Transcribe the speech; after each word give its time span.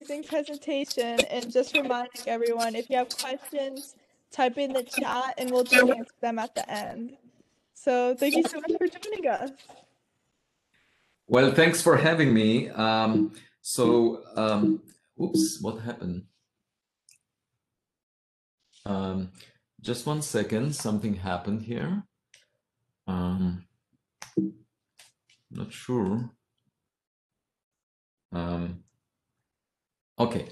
amazing 0.00 0.24
presentation 0.24 1.20
and 1.30 1.52
just 1.52 1.74
reminding 1.76 2.22
everyone 2.26 2.74
if 2.74 2.88
you 2.88 2.96
have 2.96 3.08
questions, 3.16 3.94
type 4.30 4.58
in 4.58 4.72
the 4.72 4.82
chat 4.82 5.34
and 5.38 5.50
we'll 5.50 5.64
just 5.64 5.88
answer 5.88 6.14
them 6.20 6.38
at 6.38 6.54
the 6.54 6.70
end. 6.70 7.16
So 7.74 8.14
thank 8.14 8.36
you 8.36 8.44
so 8.44 8.60
much 8.60 8.72
for 8.78 8.86
joining 8.86 9.26
us. 9.28 9.50
Well, 11.26 11.52
thanks 11.52 11.80
for 11.80 11.96
having 11.96 12.32
me. 12.34 12.70
Um, 12.70 13.32
so, 13.62 14.22
um, 14.36 14.82
oops, 15.20 15.58
what 15.60 15.80
happened? 15.80 16.24
Um, 18.84 19.30
just 19.80 20.06
one 20.06 20.22
second, 20.22 20.74
something 20.74 21.14
happened 21.14 21.62
here. 21.62 22.02
Um, 23.06 23.64
not 25.50 25.72
sure. 25.72 26.30
Um, 28.32 28.84
okay, 30.20 30.46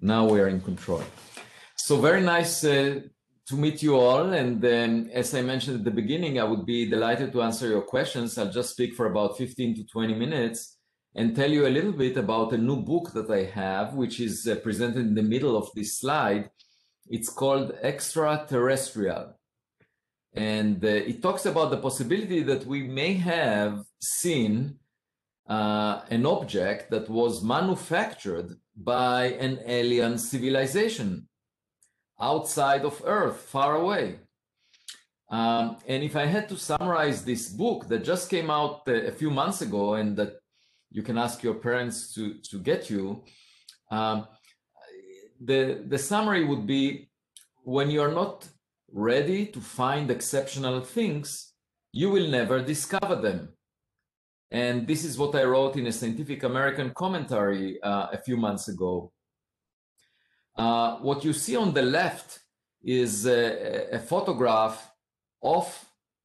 now 0.00 0.26
we 0.26 0.38
are 0.40 0.48
in 0.48 0.60
control. 0.60 1.02
So 1.76 1.96
very 1.96 2.20
nice 2.20 2.62
uh, 2.62 3.00
to 3.48 3.54
meet 3.56 3.82
you 3.82 3.96
all. 3.96 4.32
And 4.32 4.64
um, 4.64 5.10
as 5.12 5.34
I 5.34 5.42
mentioned 5.42 5.78
at 5.78 5.84
the 5.84 6.00
beginning, 6.02 6.38
I 6.38 6.44
would 6.44 6.66
be 6.66 6.88
delighted 6.88 7.32
to 7.32 7.42
answer 7.42 7.68
your 7.68 7.82
questions. 7.82 8.36
I'll 8.36 8.52
just 8.52 8.70
speak 8.70 8.94
for 8.94 9.06
about 9.06 9.38
15 9.38 9.76
to 9.76 9.86
20 9.86 10.14
minutes 10.14 10.78
and 11.14 11.34
tell 11.34 11.50
you 11.50 11.66
a 11.66 11.74
little 11.76 11.92
bit 11.92 12.16
about 12.16 12.52
a 12.52 12.58
new 12.58 12.76
book 12.76 13.12
that 13.12 13.30
I 13.30 13.44
have, 13.44 13.94
which 13.94 14.20
is 14.20 14.46
uh, 14.46 14.56
presented 14.56 15.06
in 15.06 15.14
the 15.14 15.22
middle 15.22 15.56
of 15.56 15.68
this 15.74 15.98
slide. 15.98 16.50
It's 17.08 17.28
called 17.28 17.72
Extraterrestrial. 17.82 19.38
And 20.34 20.82
uh, 20.84 20.88
it 20.88 21.20
talks 21.20 21.44
about 21.44 21.70
the 21.70 21.76
possibility 21.78 22.42
that 22.42 22.64
we 22.64 22.82
may 22.82 23.14
have 23.14 23.84
seen 24.00 24.78
uh, 25.52 26.00
an 26.16 26.24
object 26.24 26.90
that 26.90 27.06
was 27.10 27.44
manufactured 27.56 28.48
by 28.74 29.20
an 29.46 29.54
alien 29.66 30.14
civilization 30.16 31.28
outside 32.18 32.84
of 32.90 33.02
Earth, 33.04 33.38
far 33.56 33.76
away. 33.82 34.04
Um, 35.28 35.76
and 35.86 36.02
if 36.02 36.14
I 36.16 36.26
had 36.26 36.48
to 36.50 36.56
summarize 36.56 37.18
this 37.24 37.44
book 37.62 37.88
that 37.88 38.10
just 38.12 38.30
came 38.30 38.50
out 38.58 38.76
uh, 38.88 38.92
a 38.92 39.12
few 39.20 39.30
months 39.30 39.60
ago 39.62 39.84
and 40.00 40.16
that 40.16 40.32
you 40.90 41.02
can 41.02 41.18
ask 41.18 41.42
your 41.42 41.58
parents 41.68 42.14
to, 42.14 42.22
to 42.50 42.56
get 42.58 42.88
you, 42.88 43.22
um, 43.90 44.26
the, 45.48 45.84
the 45.92 45.98
summary 45.98 46.44
would 46.44 46.66
be 46.66 47.10
when 47.64 47.90
you're 47.90 48.16
not 48.22 48.48
ready 48.90 49.46
to 49.46 49.60
find 49.60 50.10
exceptional 50.10 50.80
things, 50.80 51.52
you 51.92 52.08
will 52.10 52.28
never 52.28 52.62
discover 52.62 53.16
them. 53.16 53.40
And 54.52 54.86
this 54.86 55.02
is 55.02 55.16
what 55.16 55.34
I 55.34 55.44
wrote 55.44 55.76
in 55.76 55.86
a 55.86 55.92
Scientific 55.92 56.42
American 56.42 56.90
commentary 56.90 57.82
uh, 57.82 58.08
a 58.12 58.18
few 58.18 58.36
months 58.36 58.68
ago. 58.68 59.10
Uh, 60.54 60.96
what 60.98 61.24
you 61.24 61.32
see 61.32 61.56
on 61.56 61.72
the 61.72 61.80
left 61.80 62.40
is 62.84 63.26
a, 63.26 63.88
a, 63.92 63.98
photograph 63.98 64.92
of 65.42 65.66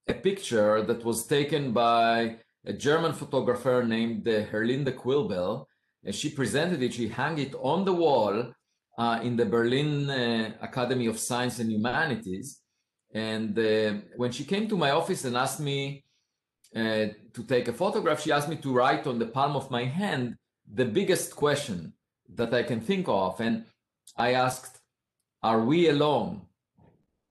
a 0.09 0.13
picture 0.13 0.81
that 0.81 1.05
was 1.05 1.25
taken 1.25 1.71
by 1.71 2.35
a 2.65 2.73
German 2.73 3.13
photographer 3.13 3.85
named 3.87 4.27
uh, 4.27 4.43
Herlinde 4.47 4.93
Koelbl. 4.93 5.65
And 6.03 6.13
she 6.13 6.29
presented 6.29 6.83
it, 6.83 6.95
she 6.95 7.07
hung 7.07 7.37
it 7.37 7.55
on 7.61 7.85
the 7.85 7.93
wall 7.93 8.51
uh, 8.97 9.19
in 9.23 9.37
the 9.37 9.45
Berlin 9.45 10.09
uh, 10.09 10.51
Academy 10.61 11.05
of 11.05 11.17
Science 11.17 11.59
and 11.59 11.71
Humanities. 11.71 12.59
And 13.13 13.57
uh, 13.57 13.93
when 14.17 14.33
she 14.33 14.43
came 14.43 14.67
to 14.67 14.75
my 14.75 14.91
office 14.91 15.23
and 15.23 15.37
asked 15.37 15.61
me 15.61 16.03
uh, 16.75 17.07
to 17.33 17.43
take 17.47 17.67
a 17.67 17.73
photograph, 17.73 18.21
she 18.21 18.31
asked 18.31 18.49
me 18.49 18.57
to 18.57 18.73
write 18.73 19.07
on 19.07 19.19
the 19.19 19.25
palm 19.25 19.55
of 19.55 19.71
my 19.71 19.85
hand 19.85 20.35
the 20.71 20.85
biggest 20.85 21.35
question 21.35 21.93
that 22.35 22.53
I 22.53 22.63
can 22.63 22.81
think 22.81 23.07
of. 23.07 23.39
And 23.39 23.65
I 24.15 24.33
asked, 24.33 24.79
Are 25.41 25.61
we 25.61 25.89
alone? 25.89 26.41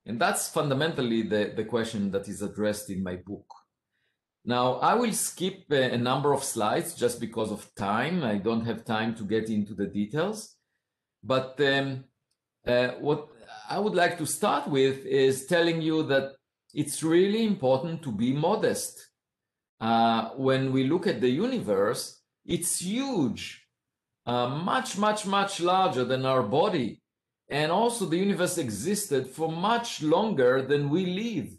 And 0.07 0.21
that's 0.21 0.49
fundamentally 0.49 1.23
the, 1.23 1.53
the 1.55 1.65
question 1.65 2.11
that 2.13 2.29
is 2.29 2.41
addressed 2.41 2.91
in 2.91 3.03
my 3.03 3.17
book. 3.17 3.47
Now, 4.45 4.75
I 4.75 4.95
will 4.95 5.13
skip 5.13 5.65
a, 5.73 5.95
a 5.95 5.99
number 5.99 6.33
of 6.33 6.45
slides 6.45 6.95
just 6.95 7.21
because 7.21 7.51
of 7.51 7.75
time. 7.75 8.23
I 8.23 8.37
don't 8.37 8.65
have 8.65 8.85
time 8.85 9.17
to 9.17 9.25
get 9.25 9.51
into 9.51 9.75
the 9.75 9.87
details. 9.87 10.55
But 11.23 11.61
um, 11.61 12.05
uh, 12.65 12.91
what 13.01 13.29
I 13.69 13.81
would 13.81 13.97
like 13.97 14.17
to 14.19 14.27
start 14.27 14.69
with 14.69 15.05
is 15.05 15.47
telling 15.47 15.83
you 15.83 16.05
that 16.05 16.35
it's 16.73 17.03
really 17.03 17.45
important 17.45 18.03
to 18.03 18.13
be 18.13 18.33
modest. 18.33 19.09
Uh, 19.81 20.31
when 20.31 20.73
we 20.73 20.85
look 20.85 21.07
at 21.07 21.21
the 21.21 21.29
universe, 21.29 22.21
it's 22.47 22.81
huge, 22.81 23.67
uh, 24.25 24.49
much, 24.49 24.97
much, 24.97 25.27
much 25.27 25.61
larger 25.61 26.05
than 26.05 26.25
our 26.25 26.43
body. 26.43 27.03
And 27.49 27.71
also, 27.71 28.07
the 28.07 28.17
universe 28.17 28.59
existed 28.59 29.29
for 29.29 29.51
much 29.53 30.03
longer 30.03 30.63
than 30.63 30.91
we 30.91 31.07
live. 31.07 31.51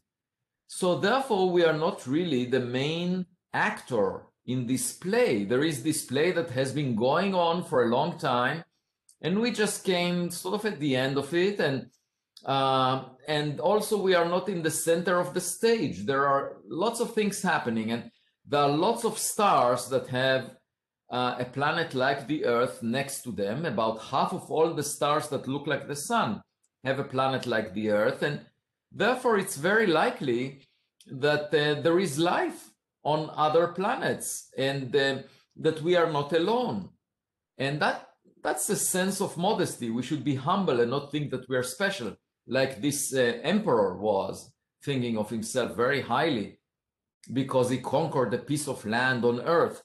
So, 0.67 0.99
therefore, 0.99 1.49
we 1.49 1.63
are 1.63 1.77
not 1.77 2.05
really 2.07 2.45
the 2.45 2.59
main 2.59 3.25
actor 3.53 4.23
in 4.45 4.65
this 4.65 4.93
play. 4.93 5.45
There 5.45 5.63
is 5.63 5.83
this 5.83 6.05
play 6.05 6.31
that 6.31 6.49
has 6.49 6.73
been 6.73 6.95
going 6.95 7.33
on 7.35 7.63
for 7.63 7.83
a 7.83 7.89
long 7.89 8.17
time, 8.17 8.63
and 9.21 9.39
we 9.39 9.51
just 9.51 9.85
came 9.85 10.29
sort 10.29 10.55
of 10.55 10.65
at 10.65 10.79
the 10.79 10.95
end 10.95 11.17
of 11.17 11.33
it. 11.33 11.59
And 11.59 11.89
uh, 12.47 13.03
and 13.27 13.59
also, 13.59 14.01
we 14.01 14.15
are 14.15 14.27
not 14.27 14.47
in 14.47 14.63
the 14.63 14.71
center 14.71 15.19
of 15.19 15.33
the 15.33 15.41
stage. 15.41 16.05
There 16.05 16.25
are 16.25 16.57
lots 16.65 17.01
of 17.01 17.13
things 17.13 17.41
happening, 17.41 17.91
and 17.91 18.09
there 18.47 18.61
are 18.61 18.69
lots 18.69 19.03
of 19.03 19.17
stars 19.17 19.89
that 19.89 20.07
have 20.07 20.55
uh, 21.09 21.35
a 21.39 21.45
planet 21.45 21.93
like 21.93 22.25
the 22.25 22.45
Earth 22.45 22.81
next 22.81 23.23
to 23.23 23.31
them. 23.31 23.65
About 23.65 24.01
half 24.01 24.31
of 24.31 24.49
all 24.49 24.73
the 24.73 24.83
stars 24.83 25.27
that 25.27 25.47
look 25.47 25.67
like 25.67 25.87
the 25.87 25.95
Sun 25.95 26.41
have 26.85 26.99
a 26.99 27.03
planet 27.03 27.45
like 27.45 27.73
the 27.73 27.89
Earth, 27.91 28.23
and 28.23 28.39
therefore 28.93 29.37
it's 29.37 29.57
very 29.57 29.87
likely 29.87 30.61
that 31.07 31.53
uh, 31.53 31.81
there 31.81 31.99
is 31.99 32.17
life 32.17 32.71
on 33.03 33.29
other 33.35 33.67
planets 33.67 34.49
and 34.57 34.95
uh, 34.95 35.17
that 35.57 35.81
we 35.81 35.97
are 35.97 36.11
not 36.11 36.31
alone. 36.31 36.89
And 37.57 37.81
that 37.81 38.07
that's 38.41 38.69
a 38.69 38.75
sense 38.75 39.19
of 39.19 39.35
modesty. 39.35 39.89
We 39.89 40.03
should 40.03 40.23
be 40.23 40.35
humble 40.35 40.79
and 40.79 40.91
not 40.91 41.11
think 41.11 41.31
that 41.31 41.49
we 41.49 41.57
are 41.57 41.63
special, 41.63 42.15
like 42.47 42.81
this 42.81 43.13
uh, 43.13 43.39
emperor 43.43 43.97
was 43.97 44.51
thinking 44.83 45.17
of 45.17 45.29
himself 45.29 45.75
very 45.75 46.01
highly 46.01 46.59
because 47.33 47.69
he 47.69 47.77
conquered 47.79 48.33
a 48.33 48.37
piece 48.37 48.67
of 48.67 48.85
land 48.85 49.25
on 49.25 49.41
earth. 49.41 49.83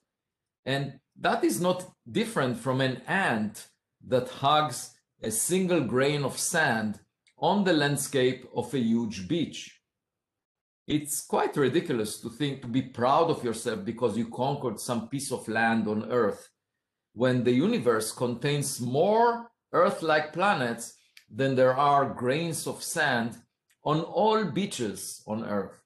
And 0.65 1.01
that 1.19 1.45
is 1.45 1.61
not 1.61 1.91
different 2.11 2.57
from 2.59 2.81
an 2.81 3.03
ant 3.09 3.67
that 4.07 4.29
hugs 4.29 4.93
a 5.23 5.31
single 5.31 5.81
grain 5.81 6.25
of 6.25 6.39
sand 6.39 7.01
on 7.39 7.65
the 7.65 7.73
landscape 7.73 8.47
of 8.55 8.73
a 8.73 8.79
huge 8.79 9.29
beach. 9.29 9.81
It's 10.87 11.25
quite 11.25 11.57
ridiculous 11.57 12.21
to 12.21 12.31
think 12.31 12.63
to 12.63 12.69
be 12.69 12.83
proud 12.83 13.31
of 13.31 13.45
yourself 13.45 13.85
because 13.85 14.17
you 14.17 14.29
conquered 14.29 14.81
some 14.81 15.09
piece 15.09 15.33
of 15.33 15.47
land 15.49 15.87
on 15.89 16.11
Earth 16.11 16.49
when 17.15 17.45
the 17.45 17.53
universe 17.53 18.13
contains 18.13 18.81
more 18.81 19.51
Earth 19.73 20.03
like 20.03 20.33
planets 20.33 20.95
than 21.35 21.57
there 21.57 21.77
are 21.77 22.05
grains 22.05 22.67
of 22.67 22.83
sand 22.83 23.37
on 23.85 24.01
all 24.01 24.45
beaches 24.45 25.23
on 25.27 25.45
Earth. 25.45 25.83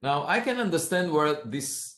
Now, 0.00 0.24
I 0.26 0.40
can 0.40 0.60
understand 0.60 1.12
where 1.12 1.38
this 1.44 1.96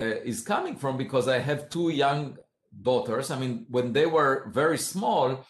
uh, 0.00 0.04
is 0.04 0.42
coming 0.42 0.76
from 0.76 0.96
because 0.96 1.28
I 1.28 1.38
have 1.38 1.70
two 1.70 1.90
young 1.90 2.36
daughters. 2.82 3.30
I 3.30 3.38
mean, 3.38 3.66
when 3.70 3.92
they 3.92 4.06
were 4.06 4.50
very 4.52 4.78
small, 4.78 5.46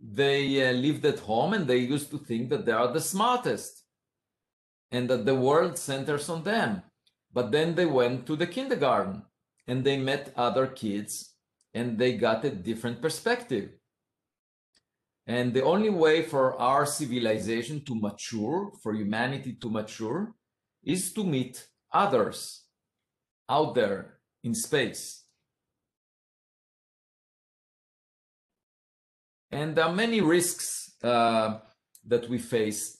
they 0.00 0.68
uh, 0.68 0.72
lived 0.72 1.04
at 1.06 1.18
home 1.20 1.54
and 1.54 1.66
they 1.66 1.78
used 1.78 2.10
to 2.10 2.18
think 2.18 2.50
that 2.50 2.66
they 2.66 2.72
are 2.72 2.92
the 2.92 3.00
smartest 3.00 3.82
and 4.90 5.08
that 5.08 5.24
the 5.24 5.34
world 5.34 5.78
centers 5.78 6.28
on 6.28 6.42
them. 6.42 6.82
But 7.32 7.50
then 7.50 7.74
they 7.74 7.86
went 7.86 8.26
to 8.26 8.36
the 8.36 8.46
kindergarten 8.46 9.22
and 9.66 9.82
they 9.84 9.96
met 9.96 10.34
other 10.36 10.66
kids 10.66 11.34
and 11.72 11.98
they 11.98 12.14
got 12.14 12.44
a 12.44 12.50
different 12.50 13.00
perspective. 13.00 13.70
And 15.30 15.54
the 15.54 15.62
only 15.62 15.90
way 15.90 16.24
for 16.24 16.60
our 16.60 16.84
civilization 16.84 17.84
to 17.84 17.94
mature, 17.94 18.72
for 18.82 18.92
humanity 18.92 19.52
to 19.60 19.70
mature, 19.70 20.34
is 20.82 21.12
to 21.12 21.22
meet 21.22 21.68
others 21.92 22.64
out 23.48 23.76
there 23.76 24.18
in 24.42 24.56
space. 24.56 25.22
And 29.52 29.76
there 29.76 29.84
are 29.84 29.94
many 29.94 30.20
risks 30.20 30.94
uh, 31.00 31.58
that 32.08 32.28
we 32.28 32.38
face. 32.38 32.98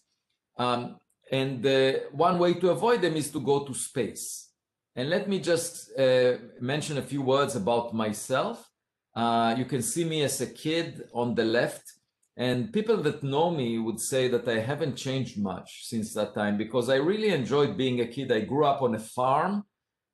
Um, 0.57 1.01
and 1.33 1.67
one 2.13 2.39
way 2.39 2.55
to 2.55 2.71
avoid 2.71 3.03
them 3.03 3.17
is 3.17 3.33
to 3.33 3.41
go 3.41 3.65
to 3.65 3.75
space. 3.75 4.51
And 4.95 5.11
let 5.11 5.29
me 5.29 5.41
just 5.41 5.99
uh, 5.99 6.37
mention 6.61 6.97
a 6.97 7.03
few 7.03 7.23
words 7.23 7.57
about 7.57 7.93
myself. 7.93 8.71
Uh, 9.17 9.57
you 9.59 9.65
can 9.65 9.83
see 9.83 10.05
me 10.05 10.23
as 10.23 10.41
a 10.41 10.47
kid 10.47 11.09
on 11.13 11.35
the 11.35 11.45
left. 11.45 11.95
And 12.37 12.73
people 12.73 12.97
that 12.99 13.23
know 13.23 13.51
me 13.51 13.79
would 13.79 14.01
say 14.01 14.29
that 14.29 14.49
I 14.49 14.61
haven't 14.61 14.97
changed 14.97 15.39
much 15.39 15.87
since 15.87 16.15
that 16.15 16.35
time 16.35 16.57
because 16.57 16.89
I 16.89 16.97
really 16.97 17.31
enjoyed 17.31 17.77
being 17.77 18.01
a 18.01 18.07
kid. 18.07 18.33
I 18.33 18.41
grew 18.41 18.65
up 18.65 18.83
on 18.83 18.95
a 18.95 18.99
farm 18.99 19.65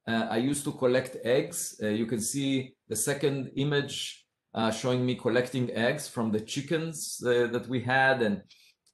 uh, 0.06 0.28
I 0.30 0.36
used 0.36 0.64
to 0.64 0.72
collect 0.72 1.16
eggs. 1.24 1.78
Uh, 1.82 1.88
you 1.88 2.06
can 2.06 2.20
see 2.20 2.74
the 2.88 2.96
second 2.96 3.50
image 3.56 4.24
uh, 4.54 4.70
showing 4.70 5.04
me 5.04 5.16
collecting 5.16 5.70
eggs 5.72 6.06
from 6.06 6.30
the 6.30 6.40
chickens 6.40 7.22
uh, 7.26 7.48
that 7.48 7.68
we 7.68 7.80
had. 7.80 8.22
And 8.22 8.42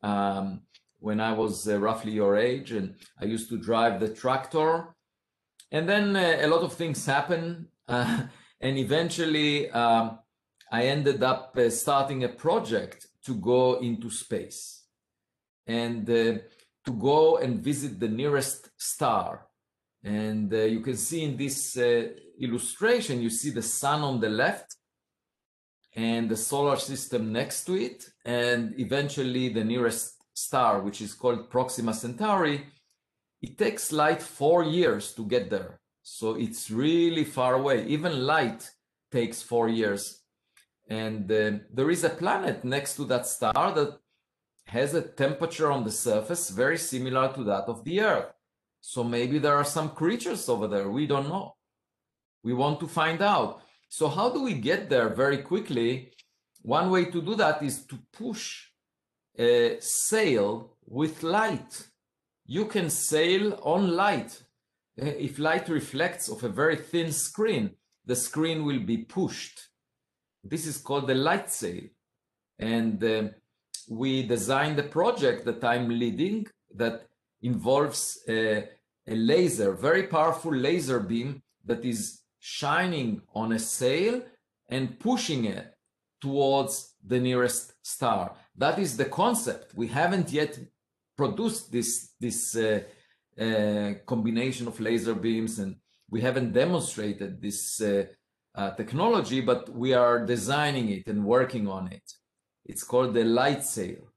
um, 0.03 0.63
when 1.01 1.21
I 1.21 1.33
was 1.33 1.69
uh, 1.69 1.79
roughly 1.79 2.13
your 2.13 2.37
age, 2.37 2.73
and 2.73 2.95
I 3.21 3.27
used 3.27 3.51
to 3.51 3.59
drive 3.59 4.01
the 4.01 4.09
tractor. 4.09 4.95
And 5.71 5.89
then 5.89 6.17
uh, 6.17 6.39
a 6.41 6.47
lot 6.47 6.63
of 6.63 6.73
things 6.73 7.05
happen. 7.05 7.69
and 7.89 8.29
eventually, 8.61 9.71
um, 9.71 10.19
I 10.71 10.85
ended 10.85 11.23
up 11.23 11.59
starting 11.69 12.25
a 12.25 12.29
project 12.31 13.07
to 13.25 13.35
go 13.35 13.81
into 13.81 14.11
space 14.11 14.85
and 15.67 16.07
to 16.07 16.93
go 16.99 17.37
and 17.37 17.63
visit 17.63 18.01
the 18.01 18.09
nearest 18.09 18.71
star 18.77 19.47
and 20.05 20.53
uh, 20.53 20.59
you 20.59 20.81
can 20.81 20.97
see 20.97 21.23
in 21.23 21.37
this 21.37 21.77
uh, 21.77 22.09
illustration, 22.41 23.23
you 23.23 23.31
see 23.31 23.51
the 23.51 23.63
sun 23.63 24.03
on 24.03 24.21
the 24.21 24.29
left 24.29 24.77
and 25.95 26.29
the 26.29 26.37
solar 26.37 26.77
system 26.77 27.33
next 27.33 27.65
to 27.65 27.75
it, 27.75 28.11
and 28.25 28.75
eventually 28.81 29.51
the 29.51 29.63
nearest 29.63 30.17
star, 30.35 30.81
which 30.81 31.01
is 31.01 31.15
called 31.15 31.51
Proxima 31.51 31.95
Centauri. 31.95 32.67
It 33.41 33.59
takes 33.59 33.93
light 33.93 34.23
four 34.23 34.65
years 34.65 35.13
to 35.15 35.27
get 35.27 35.51
there. 35.51 35.79
So 36.03 36.35
it's 36.35 36.71
really 36.71 37.25
far 37.25 37.55
away. 37.55 37.87
Even 37.87 38.27
light 38.27 38.71
takes 39.11 39.43
four 39.43 39.69
years. 39.69 40.22
And 40.89 41.31
uh, 41.31 41.59
there 41.73 41.91
is 41.91 42.05
a 42.05 42.11
planet 42.11 42.65
next 42.65 42.97
to 42.97 43.05
that 43.07 43.27
star 43.27 43.73
that 43.75 43.99
has 44.67 44.95
a 44.95 45.03
temperature 45.03 45.71
on 45.71 45.85
the 45.85 45.91
surface 45.91 46.51
very 46.51 46.79
similar 46.79 47.33
to 47.35 47.45
that 47.45 47.65
of 47.65 47.85
the 47.85 48.01
Earth. 48.01 48.33
So 48.81 49.05
maybe 49.05 49.39
there 49.39 49.57
are 49.57 49.65
some 49.65 49.91
creatures 49.91 50.49
over 50.49 50.67
there. 50.67 50.91
We 50.91 51.07
don't 51.07 51.29
know. 51.29 51.57
We 52.43 52.53
want 52.53 52.81
to 52.81 52.89
find 52.89 53.23
out. 53.23 53.63
So 53.89 54.09
how 54.09 54.31
do 54.31 54.43
we 54.43 54.55
get 54.55 54.89
there 54.89 55.09
very 55.09 55.39
quickly? 55.39 56.13
One 56.63 56.91
way 56.91 57.05
to 57.07 57.23
do 57.23 57.35
that 57.37 57.63
is 57.63 57.85
to 57.87 57.99
push 58.13 58.69
a 59.39 59.79
sail 59.81 60.77
with 60.85 61.23
light. 61.23 61.87
You 62.47 62.67
can 62.67 62.91
sail 62.91 63.59
on 63.63 63.97
light. 63.97 64.43
Eh, 64.99 65.15
if 65.19 65.39
light 65.39 65.69
reflects 65.69 66.29
off 66.29 66.43
a 66.43 66.49
very 66.49 66.77
thin 66.77 67.13
screen, 67.13 67.71
the 68.05 68.17
screen 68.17 68.65
will 68.65 68.81
be 68.81 68.99
pushed. 68.99 69.69
This 70.43 70.67
is 70.67 70.79
called 70.79 71.07
the 71.07 71.15
light 71.15 71.51
sail. 71.51 71.85
And 72.59 73.03
uh, 73.03 73.29
we 73.89 74.23
designed 74.23 74.79
a 74.79 74.85
project 74.85 75.45
that 75.45 75.63
I'm 75.65 75.89
leading 75.89 76.47
that 76.75 77.07
involves 77.43 78.21
a, 78.29 78.69
a 79.07 79.15
laser, 79.15 79.73
very 79.73 80.05
powerful 80.05 80.55
laser 80.55 81.01
beam 81.01 81.43
that 81.65 81.85
is 81.85 82.21
shining 82.39 83.23
on 83.35 83.53
a 83.53 83.59
sail 83.59 84.23
and 84.69 84.99
pushing 84.99 85.45
it 85.45 85.75
towards 86.21 86.95
the 87.05 87.19
nearest 87.19 87.75
star. 87.85 88.35
That 88.57 88.79
is 88.79 88.97
the 88.97 89.07
concept. 89.07 89.75
We 89.75 89.89
haven't 89.89 90.33
yet 90.33 90.59
produced 91.17 91.73
this, 91.73 92.13
this 92.21 92.57
uh, 92.57 92.81
uh, 93.39 93.95
combination 94.07 94.69
of 94.69 94.81
laser 94.81 95.15
beams 95.15 95.59
and 95.59 95.77
we 96.11 96.21
haven't 96.21 96.53
demonstrated 96.53 97.41
this 97.41 97.81
uh, 97.81 98.05
uh 98.55 98.71
technology, 98.73 99.41
but 99.41 99.69
we 99.71 99.95
are 99.95 100.27
designing 100.27 100.89
it 100.91 101.07
and 101.07 101.25
working 101.25 101.69
on 101.69 101.93
it. 101.93 102.03
It's 102.65 102.85
called 102.85 103.15
the 103.15 103.25
light 103.25 103.65
sail. 103.65 104.13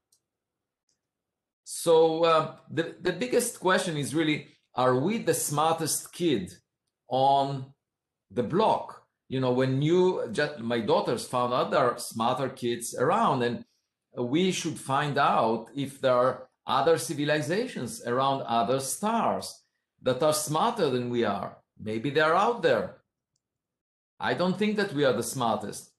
So 1.64 2.24
uh, 2.24 2.54
the, 2.70 2.94
the 3.00 3.12
biggest 3.12 3.58
question 3.58 3.96
is 3.96 4.14
really, 4.14 4.48
are 4.76 4.94
we 4.96 5.18
the 5.18 5.34
smartest 5.34 6.12
kid 6.12 6.52
on 7.08 7.72
the 8.30 8.44
block? 8.44 9.02
You 9.28 9.40
know, 9.40 9.52
when 9.52 9.82
you, 9.82 10.28
just, 10.30 10.60
my 10.60 10.78
daughters 10.78 11.26
found 11.26 11.52
are 11.52 11.98
smarter 11.98 12.48
kids 12.50 12.94
around 12.94 13.42
and 13.42 13.64
we 14.16 14.52
should 14.52 14.78
find 14.78 15.18
out 15.18 15.66
if 15.74 16.00
there 16.00 16.14
are 16.14 16.48
other 16.66 16.98
civilizations 16.98 18.02
around 18.06 18.42
other 18.42 18.78
stars 18.78 19.62
that 20.02 20.22
are 20.22 20.32
smarter 20.32 20.88
than 20.90 21.10
we 21.10 21.24
are. 21.24 21.58
Maybe 21.80 22.10
they're 22.10 22.36
out 22.36 22.62
there. 22.62 22.95
I 24.18 24.34
don't 24.34 24.58
think 24.58 24.76
that 24.76 24.92
we 24.92 25.04
are 25.04 25.12
the 25.12 25.22
smartest. 25.22 25.90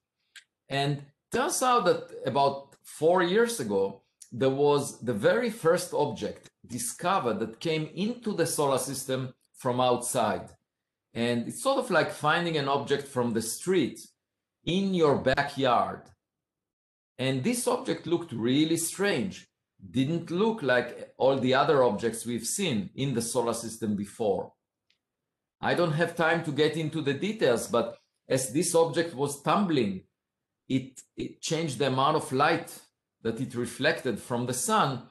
And 0.68 1.02
turns 1.32 1.62
out 1.62 1.84
that 1.84 2.10
about 2.26 2.74
four 2.82 3.22
years 3.22 3.60
ago, 3.60 4.02
there 4.32 4.50
was 4.50 5.00
the 5.00 5.14
very 5.14 5.50
first 5.50 5.94
object 5.94 6.48
discovered 6.66 7.38
that 7.40 7.60
came 7.60 7.88
into 7.94 8.34
the 8.34 8.46
solar 8.46 8.78
system 8.78 9.32
from 9.56 9.80
outside. 9.80 10.50
And 11.14 11.48
it's 11.48 11.62
sort 11.62 11.78
of 11.78 11.90
like 11.90 12.10
finding 12.10 12.56
an 12.56 12.68
object 12.68 13.08
from 13.08 13.32
the 13.32 13.42
street 13.42 14.00
in 14.64 14.94
your 14.94 15.16
backyard. 15.16 16.02
And 17.18 17.42
this 17.42 17.66
object 17.66 18.06
looked 18.06 18.32
really 18.32 18.76
strange. 18.76 19.48
Didn't 19.90 20.30
look 20.30 20.62
like 20.62 21.12
all 21.16 21.38
the 21.38 21.54
other 21.54 21.82
objects 21.82 22.26
we've 22.26 22.46
seen 22.46 22.90
in 22.94 23.14
the 23.14 23.22
solar 23.22 23.54
system 23.54 23.96
before. 23.96 24.52
I 25.60 25.74
don't 25.74 25.92
have 25.92 26.14
time 26.14 26.44
to 26.44 26.52
get 26.52 26.76
into 26.76 27.00
the 27.00 27.14
details, 27.14 27.66
but 27.66 27.98
as 28.28 28.52
this 28.52 28.74
object 28.74 29.14
was 29.14 29.42
tumbling, 29.42 30.02
it, 30.68 31.00
it 31.16 31.40
changed 31.40 31.78
the 31.78 31.86
amount 31.86 32.16
of 32.16 32.30
light 32.32 32.78
that 33.22 33.40
it 33.40 33.54
reflected 33.54 34.20
from 34.20 34.46
the 34.46 34.54
sun 34.54 35.02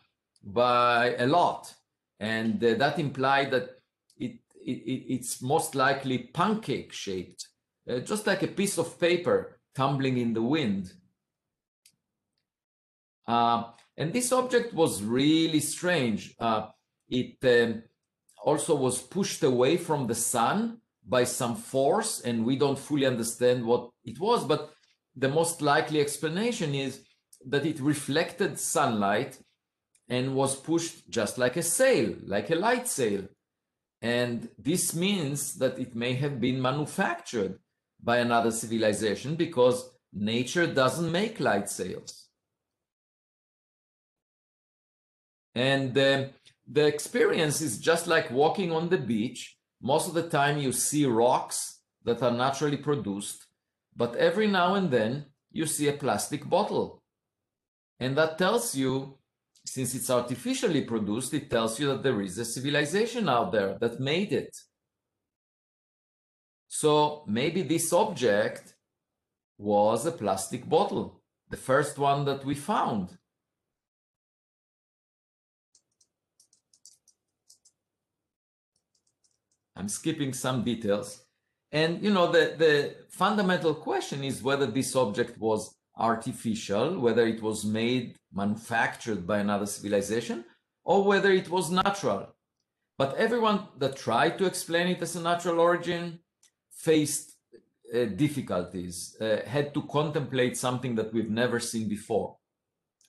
by 0.43 1.15
a 1.15 1.25
lot. 1.25 1.73
And 2.19 2.63
uh, 2.63 2.75
that 2.75 2.99
implied 2.99 3.51
that 3.51 3.69
it, 4.17 4.39
it, 4.63 5.05
it's 5.09 5.41
most 5.41 5.75
likely 5.75 6.29
pancake 6.33 6.93
shaped, 6.93 7.47
uh, 7.89 7.99
just 7.99 8.27
like 8.27 8.43
a 8.43 8.47
piece 8.47 8.77
of 8.77 8.99
paper 8.99 9.59
tumbling 9.75 10.17
in 10.17 10.33
the 10.33 10.41
wind. 10.41 10.93
Uh, 13.27 13.63
and 13.97 14.13
this 14.13 14.31
object 14.31 14.73
was 14.73 15.03
really 15.03 15.59
strange. 15.59 16.35
Uh, 16.39 16.67
it 17.09 17.37
um, 17.43 17.83
also 18.43 18.75
was 18.75 19.01
pushed 19.01 19.43
away 19.43 19.77
from 19.77 20.07
the 20.07 20.15
sun 20.15 20.81
by 21.07 21.23
some 21.23 21.55
force, 21.55 22.21
and 22.21 22.45
we 22.45 22.55
don't 22.55 22.79
fully 22.79 23.05
understand 23.05 23.65
what 23.65 23.89
it 24.03 24.19
was, 24.19 24.43
but 24.43 24.73
the 25.15 25.29
most 25.29 25.61
likely 25.61 26.01
explanation 26.01 26.75
is 26.75 27.01
that 27.45 27.65
it 27.65 27.79
reflected 27.79 28.59
sunlight 28.59 29.39
and 30.09 30.35
was 30.35 30.55
pushed 30.55 31.09
just 31.09 31.37
like 31.37 31.57
a 31.57 31.63
sail, 31.63 32.13
like 32.25 32.49
a 32.49 32.55
light 32.55 32.87
sail. 32.87 33.23
And 34.01 34.49
this 34.57 34.95
means 34.95 35.55
that 35.55 35.79
it 35.79 35.95
may 35.95 36.13
have 36.13 36.39
been 36.39 36.61
manufactured 36.61 37.59
by 38.01 38.17
another 38.17 38.51
civilization 38.51 39.35
because 39.35 39.89
nature 40.13 40.67
doesn't 40.67 41.11
make 41.11 41.39
light 41.39 41.69
sails. 41.69 42.27
And 45.55 45.97
uh, 45.97 46.25
the 46.67 46.85
experience 46.85 47.61
is 47.61 47.79
just 47.79 48.05
like 48.05 48.29
walking 48.29 48.71
on 48.71 48.89
the 48.89 48.97
beach. 48.97 49.56
Most 49.81 50.07
of 50.07 50.13
the 50.13 50.27
time 50.29 50.57
you 50.57 50.71
see 50.71 51.05
rocks 51.05 51.79
that 52.03 52.21
are 52.21 52.31
naturally 52.31 52.77
produced, 52.77 53.45
but 53.95 54.15
every 54.15 54.47
now 54.47 54.75
and 54.75 54.89
then 54.91 55.25
you 55.51 55.65
see 55.65 55.87
a 55.87 55.93
plastic 55.93 56.47
bottle 56.49 57.03
and 57.99 58.17
that 58.17 58.37
tells 58.37 58.75
you, 58.75 59.17
since 59.65 59.95
it's 59.95 60.09
artificially 60.09 60.81
produced, 60.81 61.33
it 61.33 61.49
tells 61.49 61.79
you 61.79 61.87
that 61.87 62.03
there 62.03 62.21
is 62.21 62.37
a 62.37 62.45
civilization 62.45 63.27
out 63.27 63.51
there 63.51 63.77
that 63.79 63.99
made 63.99 64.31
it. 64.31 64.55
So 66.67 67.23
maybe 67.27 67.63
this 67.63 67.91
object 67.91 68.75
was 69.57 70.05
a 70.05 70.11
plastic 70.11 70.69
bottle, 70.69 71.21
the 71.49 71.57
first 71.57 71.97
one 71.97 72.25
that 72.25 72.45
we 72.45 72.55
found. 72.55 73.17
I'm 79.77 79.87
skipping 79.87 80.33
some 80.33 80.63
details. 80.63 81.21
And 81.71 82.03
you 82.03 82.11
know, 82.11 82.31
the, 82.31 82.55
the 82.57 82.95
fundamental 83.09 83.73
question 83.73 84.23
is 84.23 84.41
whether 84.41 84.65
this 84.65 84.95
object 84.95 85.37
was 85.37 85.73
artificial, 85.97 86.99
whether 86.99 87.27
it 87.27 87.41
was 87.41 87.65
made, 87.65 88.15
manufactured 88.33 89.27
by 89.27 89.39
another 89.39 89.65
civilization, 89.65 90.45
or 90.83 91.03
whether 91.03 91.31
it 91.31 91.49
was 91.49 91.69
natural. 91.69 92.33
But 92.97 93.15
everyone 93.17 93.67
that 93.77 93.97
tried 93.97 94.37
to 94.39 94.45
explain 94.45 94.87
it 94.87 95.01
as 95.01 95.15
a 95.15 95.21
natural 95.21 95.59
origin 95.59 96.19
faced 96.71 97.33
uh, 97.93 98.05
difficulties, 98.05 99.15
uh, 99.21 99.41
had 99.45 99.73
to 99.73 99.81
contemplate 99.83 100.57
something 100.57 100.95
that 100.95 101.13
we've 101.13 101.29
never 101.29 101.59
seen 101.59 101.87
before. 101.87 102.37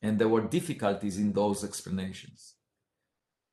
And 0.03 0.19
there 0.19 0.29
were 0.29 0.43
difficulties 0.43 1.19
in 1.19 1.33
those 1.33 1.65
explanations. 1.65 2.55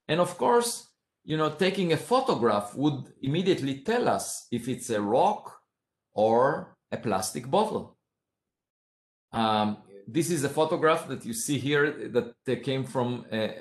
And 0.08 0.20
of 0.20 0.38
course, 0.38 0.88
you 1.26 1.38
know, 1.38 1.50
taking 1.50 1.92
a 1.92 1.98
photograph 1.98 2.76
would 2.76 3.12
immediately 3.22 3.80
tell 3.80 4.08
us 4.08 4.48
if 4.52 4.68
it's 4.68 4.90
a 4.90 5.02
rock 5.02 5.60
or 6.14 6.78
a 6.92 6.98
plastic 6.98 7.50
bottle. 7.50 7.98
Um, 9.34 9.78
this 10.08 10.30
is 10.30 10.44
a 10.44 10.50
photograph 10.50 11.08
that 11.08 11.26
you 11.26 11.34
see 11.34 11.58
here 11.58 12.10
that 12.46 12.64
came 12.64 12.86
from 12.86 13.26
a, 13.32 13.56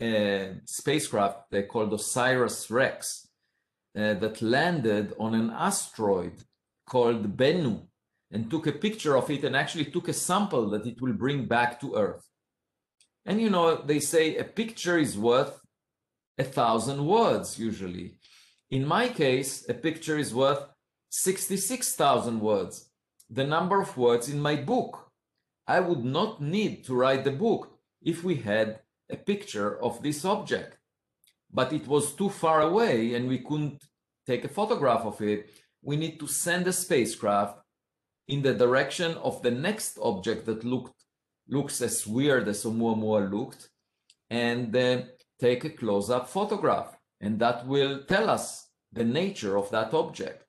a 0.00 0.56
spacecraft 0.66 1.54
called 1.68 1.92
OSIRIS-REx. 1.92 3.26
uh, 3.96 4.14
that 4.14 4.42
landed 4.42 5.14
on 5.18 5.34
an 5.34 5.50
asteroid 5.50 6.44
called 6.86 7.36
Bennu 7.36 7.86
and 8.30 8.50
took 8.50 8.66
a 8.66 8.72
picture 8.72 9.16
of 9.16 9.30
it 9.30 9.44
and 9.44 9.56
actually 9.56 9.86
took 9.86 10.08
a 10.08 10.12
sample 10.12 10.70
that 10.70 10.86
it 10.86 11.00
will 11.00 11.12
bring 11.12 11.46
back 11.46 11.80
to 11.80 11.96
Earth. 11.96 12.26
And 13.26 13.40
you 13.40 13.50
know, 13.50 13.82
they 13.82 14.00
say 14.00 14.36
a 14.36 14.44
picture 14.44 14.98
is 14.98 15.18
worth 15.18 15.59
a 16.40 16.44
thousand 16.44 17.06
words 17.06 17.58
usually. 17.58 18.16
In 18.70 18.86
my 18.86 19.08
case, 19.08 19.68
a 19.68 19.74
picture 19.74 20.18
is 20.18 20.34
worth 20.34 20.62
66,000 21.10 22.40
words, 22.40 22.88
the 23.28 23.44
number 23.44 23.78
of 23.80 23.96
words 23.96 24.28
in 24.28 24.40
my 24.40 24.56
book. 24.56 24.92
I 25.66 25.80
would 25.80 26.04
not 26.04 26.40
need 26.40 26.84
to 26.86 26.94
write 26.94 27.24
the 27.24 27.40
book 27.46 27.62
if 28.02 28.24
we 28.24 28.36
had 28.36 28.80
a 29.10 29.16
picture 29.16 29.82
of 29.82 30.02
this 30.02 30.24
object. 30.24 30.78
But 31.52 31.72
it 31.72 31.86
was 31.86 32.14
too 32.14 32.30
far 32.30 32.62
away 32.62 33.14
and 33.14 33.28
we 33.28 33.40
couldn't 33.40 33.82
take 34.26 34.44
a 34.44 34.56
photograph 34.58 35.04
of 35.04 35.20
it. 35.20 35.50
We 35.82 35.96
need 35.96 36.18
to 36.20 36.26
send 36.26 36.66
a 36.66 36.72
spacecraft 36.72 37.58
in 38.28 38.40
the 38.42 38.54
direction 38.54 39.12
of 39.28 39.42
the 39.42 39.50
next 39.50 39.98
object 40.00 40.46
that 40.46 40.64
looked 40.64 40.94
looks 41.48 41.80
as 41.82 42.06
weird 42.06 42.46
as 42.46 42.64
Oumuamua 42.64 43.28
looked 43.28 43.70
and 44.30 44.74
uh, 44.76 45.02
take 45.40 45.64
a 45.64 45.70
close-up 45.70 46.28
photograph 46.28 46.96
and 47.20 47.38
that 47.38 47.66
will 47.66 48.04
tell 48.04 48.28
us 48.28 48.68
the 48.92 49.04
nature 49.04 49.56
of 49.56 49.70
that 49.70 49.94
object. 49.94 50.44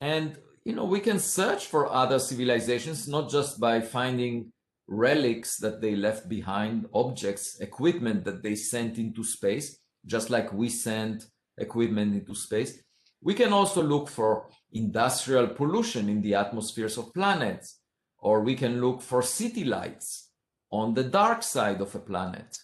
And 0.00 0.36
you 0.64 0.74
know, 0.74 0.84
we 0.84 1.00
can 1.00 1.18
search 1.18 1.66
for 1.66 1.90
other 1.92 2.18
civilizations 2.18 3.08
not 3.08 3.30
just 3.30 3.58
by 3.58 3.80
finding 3.80 4.52
relics 4.86 5.56
that 5.58 5.80
they 5.80 5.96
left 5.96 6.28
behind, 6.28 6.86
objects, 6.94 7.60
equipment 7.60 8.24
that 8.24 8.42
they 8.42 8.54
sent 8.54 8.98
into 8.98 9.24
space, 9.24 9.78
just 10.06 10.30
like 10.30 10.52
we 10.52 10.68
sent 10.68 11.26
equipment 11.58 12.14
into 12.14 12.34
space. 12.34 12.80
We 13.20 13.34
can 13.34 13.52
also 13.52 13.82
look 13.82 14.08
for 14.08 14.48
industrial 14.72 15.48
pollution 15.48 16.08
in 16.08 16.20
the 16.22 16.34
atmospheres 16.34 16.98
of 16.98 17.14
planets, 17.14 17.80
or 18.22 18.40
we 18.40 18.54
can 18.54 18.80
look 18.80 19.02
for 19.02 19.20
city 19.20 19.64
lights 19.64 20.30
on 20.70 20.94
the 20.94 21.02
dark 21.02 21.42
side 21.42 21.80
of 21.80 21.94
a 21.94 21.98
planet. 21.98 22.56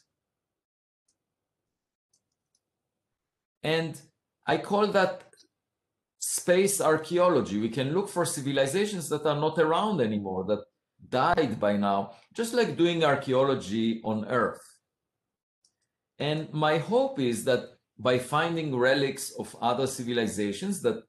And 3.63 4.01
I 4.47 4.59
call 4.59 4.87
that 4.87 5.25
space 6.21 6.81
archaeology. 6.81 7.59
We 7.59 7.69
can 7.69 7.93
look 7.93 8.09
for 8.09 8.25
civilizations 8.25 9.09
that 9.09 9.27
are 9.27 9.37
not 9.37 9.59
around 9.59 10.01
anymore, 10.01 10.45
that 10.45 10.63
died 11.09 11.59
by 11.59 11.77
now, 11.77 12.13
just 12.33 12.55
like 12.55 12.77
doing 12.77 13.05
archaeology 13.05 14.01
on 14.05 14.25
Earth. 14.27 14.65
And 16.21 16.53
my 16.53 16.79
hope 16.79 17.19
is 17.19 17.45
that 17.45 17.65
by 17.99 18.19
finding 18.19 18.77
relics 18.77 19.33
of 19.33 19.55
other 19.61 19.89
civilizations 19.89 20.81
that 20.83 21.03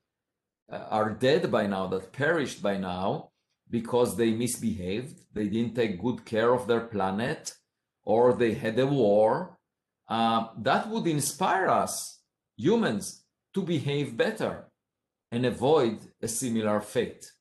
uh, 0.72 0.86
are 0.90 1.12
dead 1.12 1.52
by 1.52 1.68
now, 1.68 1.86
that 1.88 2.12
perished 2.12 2.62
by 2.64 2.78
now, 2.78 3.30
because 3.70 4.16
they 4.16 4.32
misbehaved, 4.32 5.20
they 5.34 5.48
didn't 5.48 5.76
take 5.76 6.02
good 6.02 6.26
care 6.26 6.54
of 6.54 6.68
their 6.68 6.82
planet, 6.82 7.54
or 8.04 8.34
they 8.34 8.54
had 8.54 8.80
a 8.80 8.88
war, 8.88 9.58
uh, 10.08 10.48
that 10.58 10.90
would 10.90 11.06
inspire 11.08 11.68
us, 11.68 12.22
humans, 12.58 13.24
to 13.54 13.62
behave 13.62 14.18
better 14.18 14.70
and 15.32 15.46
avoid 15.46 16.00
a 16.22 16.28
similar 16.28 16.82
fate. 16.82 17.32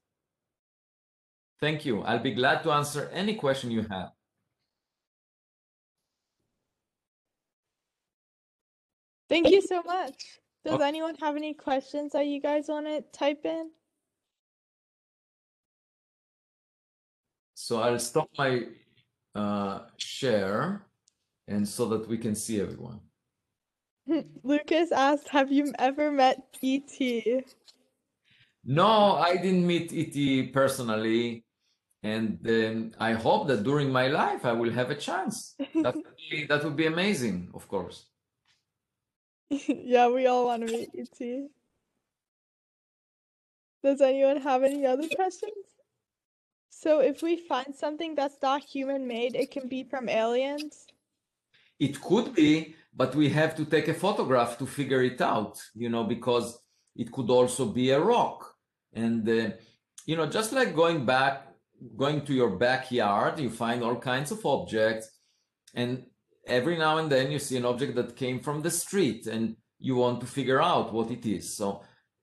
Thank 1.61 1.85
you. 1.85 2.03
I'll 2.03 2.19
be 2.19 2.35
glad 2.35 2.63
to 2.63 2.73
answer 2.73 3.11
any 3.13 3.35
question 3.35 3.71
you 3.71 3.87
have. 3.91 4.11
Thank 9.29 9.51
you 9.51 9.61
so 9.63 9.83
much. 9.87 10.39
Does 10.65 10.75
okay. 10.75 10.89
anyone 10.89 11.15
have 11.17 11.37
any 11.37 11.55
questions 11.55 12.13
that 12.13 12.27
you 12.27 12.41
guys 12.41 12.69
want 12.69 12.87
to 12.87 13.03
type 13.19 13.45
in? 13.45 13.71
So 17.61 17.81
I'll 17.81 17.99
stop 17.99 18.29
my 18.39 18.67
uh, 19.35 19.81
share 19.97 20.87
and 21.49 21.67
so 21.67 21.87
that 21.87 22.07
we 22.07 22.17
can 22.17 22.37
see 22.37 22.61
everyone. 22.61 23.01
Lucas 24.45 24.93
asked, 24.93 25.29
have 25.31 25.51
you 25.51 25.73
ever 25.77 26.13
met 26.13 26.39
E.T.? 26.63 27.43
No, 28.65 29.17
I 29.17 29.37
didn't 29.39 29.67
meet 29.67 29.93
E.T. 29.93 30.51
personally. 30.55 31.45
And 32.05 32.39
um, 32.49 32.93
I 33.01 33.15
hope 33.15 33.49
that 33.49 33.65
during 33.65 33.91
my 33.91 34.07
life 34.07 34.45
I 34.45 34.53
will 34.53 34.71
have 34.71 34.91
a 34.91 34.95
chance. 34.95 35.57
That 35.83 35.97
would 35.97 36.17
be, 36.31 36.47
that 36.47 36.63
would 36.63 36.77
be 36.77 36.87
amazing, 36.87 37.51
of 37.55 37.67
course. 37.67 38.07
yeah, 39.51 40.09
we 40.09 40.29
all 40.29 40.45
want 40.47 40.65
to 40.65 40.73
meet 40.73 40.91
E.T. 40.95 41.49
Does 43.83 44.01
anyone 44.01 44.41
have 44.43 44.63
any 44.63 44.87
other 44.87 45.09
questions? 45.09 45.78
So 46.81 47.01
if 47.01 47.23
we 47.23 47.37
find 47.37 47.75
something 47.75 48.15
that's 48.15 48.41
not 48.41 48.63
human 48.63 49.09
made, 49.09 49.35
it 49.35 49.51
can 49.51 49.67
be 49.67 49.83
from 49.83 50.09
aliens? 50.09 50.87
It 51.81 52.01
could 52.01 52.35
be, 52.35 52.77
but 52.95 53.17
we 53.17 53.29
have 53.31 53.57
to 53.57 53.65
take 53.65 53.89
a 53.89 53.95
photograph 53.95 54.59
to 54.59 54.67
figure 54.67 55.03
it 55.03 55.21
out, 55.21 55.61
you 55.75 55.89
know, 55.89 56.05
because 56.05 56.57
it 56.95 57.11
could 57.11 57.31
also 57.31 57.67
be 57.67 57.91
a 57.91 58.01
rock. 58.01 58.55
And, 58.93 59.29
uh, 59.29 59.51
you 60.07 60.17
know, 60.17 60.27
just 60.27 60.53
like 60.53 60.77
going 60.77 61.05
back, 61.05 61.49
going 61.97 62.25
to 62.27 62.33
your 62.33 62.51
backyard, 62.51 63.41
you 63.41 63.51
find 63.51 63.83
all 63.83 63.97
kinds 63.97 64.31
of 64.31 64.47
objects. 64.47 65.11
And 65.75 66.05
every 66.47 66.79
now 66.79 66.99
and 66.99 67.11
then 67.11 67.33
you 67.33 67.41
see 67.41 67.57
an 67.57 67.65
object 67.65 67.97
that 67.97 68.15
came 68.15 68.39
from 68.39 68.63
the 68.63 68.71
street 68.71 69.27
and 69.27 69.57
you 69.81 69.97
want 69.97 70.21
to 70.21 70.29
figure 70.29 70.63
out 70.63 70.93
what 70.93 71.11
it 71.11 71.27
is. 71.27 71.57
So, 71.57 71.83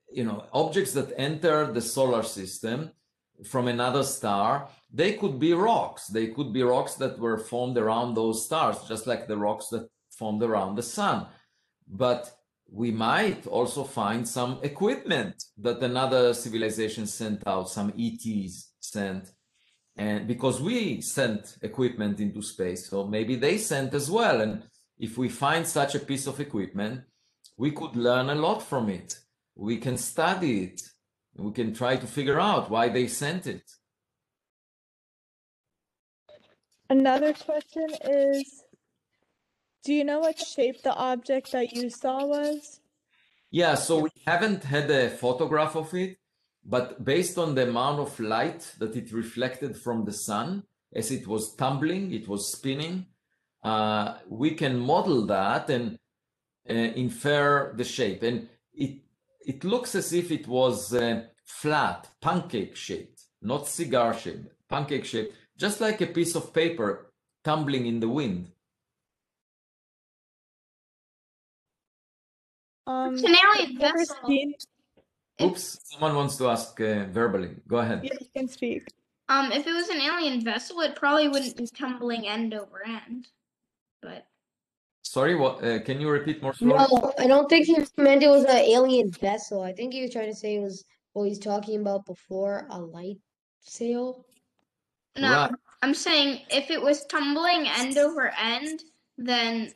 you 0.10 0.24
know, 0.24 0.46
objects 0.54 0.94
that 0.94 1.12
enter 1.18 1.74
the 1.74 1.82
solar 1.82 2.24
system 2.24 2.92
from 3.44 3.68
another 3.68 4.04
star, 4.04 4.70
they 4.92 5.14
could 5.14 5.40
be 5.40 5.54
rocks. 5.54 6.08
They 6.08 6.28
could 6.28 6.54
be 6.54 6.64
rocks 6.64 6.96
that 6.96 7.20
were 7.20 7.38
formed 7.38 7.78
around 7.78 8.14
those 8.14 8.46
stars, 8.46 8.78
just 8.88 9.08
like 9.08 9.28
the 9.28 9.38
rocks 9.38 9.68
that 9.70 9.90
formed 10.12 10.44
around 10.44 10.76
the 10.76 10.84
sun. 10.84 11.28
But 11.88 12.32
we 12.72 12.92
might 12.92 13.46
also 13.48 13.84
find 13.84 14.28
some 14.28 14.60
equipment 14.64 15.44
that 15.58 15.84
another 15.84 16.34
civilization 16.34 17.06
sent 17.06 17.46
out, 17.46 17.70
some 17.70 17.94
ETs 17.98 18.72
sent 18.80 19.32
and 19.98 20.28
because 20.28 20.62
we 20.62 21.02
sent 21.02 21.58
equipment 21.62 22.20
into 22.20 22.42
space 22.42 22.90
so 22.90 23.06
maybe 23.06 23.36
they 23.36 23.58
sent 23.58 23.94
as 23.94 24.12
well 24.12 24.42
and 24.42 24.64
if 24.98 25.18
we 25.18 25.30
find 25.30 25.66
such 25.66 25.96
a 25.96 26.00
piece 26.00 26.28
of 26.28 26.40
equipment 26.40 27.02
we 27.58 27.72
could 27.72 27.96
learn 27.96 28.30
a 28.30 28.36
lot 28.36 28.62
from 28.62 28.90
it 28.90 29.20
we 29.56 29.78
can 29.78 29.98
study 29.98 30.64
it 30.64 30.82
we 31.36 31.52
can 31.52 31.74
try 31.74 31.96
to 31.96 32.08
figure 32.08 32.40
out 32.40 32.70
why 32.70 32.90
they 32.90 33.08
sent 33.08 33.48
it 33.48 33.64
another 36.90 37.34
question 37.34 37.88
is 38.04 38.64
do 39.84 39.94
you 39.94 40.04
know 40.04 40.20
what 40.20 40.38
shape 40.40 40.82
the 40.84 40.94
object 40.94 41.52
that 41.52 41.72
you 41.74 41.90
saw 41.90 42.26
was 42.26 42.80
yeah 43.52 43.76
so 43.76 44.00
we 44.00 44.10
haven't 44.26 44.64
had 44.64 44.90
a 44.90 45.10
photograph 45.10 45.76
of 45.76 45.94
it 45.94 46.18
but 46.66 47.04
based 47.04 47.38
on 47.38 47.54
the 47.54 47.64
amount 47.64 48.00
of 48.00 48.20
light 48.20 48.74
that 48.80 48.96
it 48.96 49.12
reflected 49.12 49.78
from 49.78 50.04
the 50.06 50.14
sun 50.14 50.64
as 50.96 51.12
it 51.12 51.28
was 51.28 51.54
tumbling, 51.56 52.14
it 52.14 52.28
was 52.28 52.52
spinning, 52.52 53.06
uh, 53.64 54.16
we 54.30 54.52
can 54.52 54.80
model 54.80 55.26
that 55.26 55.70
and 55.70 56.00
uh, 56.70 56.74
infer 56.74 57.74
the 57.76 57.84
shape. 57.84 58.24
And 58.24 58.48
it, 58.74 59.02
it 59.46 59.64
looks 59.64 59.96
as 59.96 60.14
if 60.14 60.32
it 60.32 60.48
was 60.48 60.94
uh, 60.94 61.24
flat, 61.46 62.10
pancake 62.22 62.76
shaped, 62.76 63.24
not 63.42 63.68
cigar 63.68 64.14
shaped, 64.14 64.54
pancake 64.70 65.06
shaped, 65.06 65.36
just 65.58 65.82
like 65.82 66.02
a 66.02 66.08
piece 66.08 66.36
of 66.36 66.54
paper 66.54 67.12
tumbling 67.44 67.86
in 67.86 68.00
the 68.00 68.10
wind. 68.10 68.52
Um, 72.88 73.16
it's 73.16 73.24
an 73.24 73.36
alien 73.36 73.78
vessel. 73.80 74.54
Oops, 75.42 75.80
someone 75.84 76.16
wants 76.16 76.38
to 76.38 76.50
ask 76.50 76.80
uh, 76.80 77.06
verbally. 77.06 77.56
Go 77.68 77.78
ahead. 77.78 78.02
Yeah, 78.04 78.14
you 78.20 78.28
can 78.36 78.48
speak. 78.48 78.88
Um, 79.28 79.52
if 79.52 79.66
it 79.66 79.74
was 79.74 79.90
an 79.90 80.00
alien 80.00 80.44
vessel, 80.44 80.82
it 80.82 80.96
probably 80.96 81.28
wouldn't 81.28 81.58
be 81.58 81.68
tumbling 81.68 82.28
end 82.28 82.54
over 82.54 82.86
end. 82.86 83.28
But 84.02 84.28
sorry, 85.06 85.36
what? 85.36 85.64
Uh, 85.64 85.80
can 85.80 86.02
you 86.02 86.10
repeat 86.10 86.42
more 86.42 86.54
slowly? 86.54 86.78
No, 86.78 87.14
I 87.18 87.28
don't 87.28 87.50
think 87.50 87.68
he 87.68 87.78
meant 87.98 88.24
it 88.24 88.30
was 88.30 88.44
an 88.44 88.58
alien 88.58 89.12
vessel. 89.12 89.62
I 89.62 89.72
think 89.72 89.94
he 89.94 90.02
was 90.02 90.12
trying 90.12 90.30
to 90.30 90.36
say 90.36 90.56
it 90.56 90.62
was 90.62 90.84
what 91.14 91.28
he's 91.28 91.40
talking 91.40 91.80
about 91.80 92.06
before 92.06 92.68
a 92.70 92.80
light 92.80 93.18
sail. 93.62 94.26
No, 95.18 95.32
right. 95.32 95.52
I'm 95.82 95.94
saying 95.94 96.42
if 96.50 96.70
it 96.70 96.82
was 96.82 97.06
tumbling 97.06 97.68
end 97.68 97.98
over 97.98 98.34
end, 98.42 98.84
then 99.18 99.72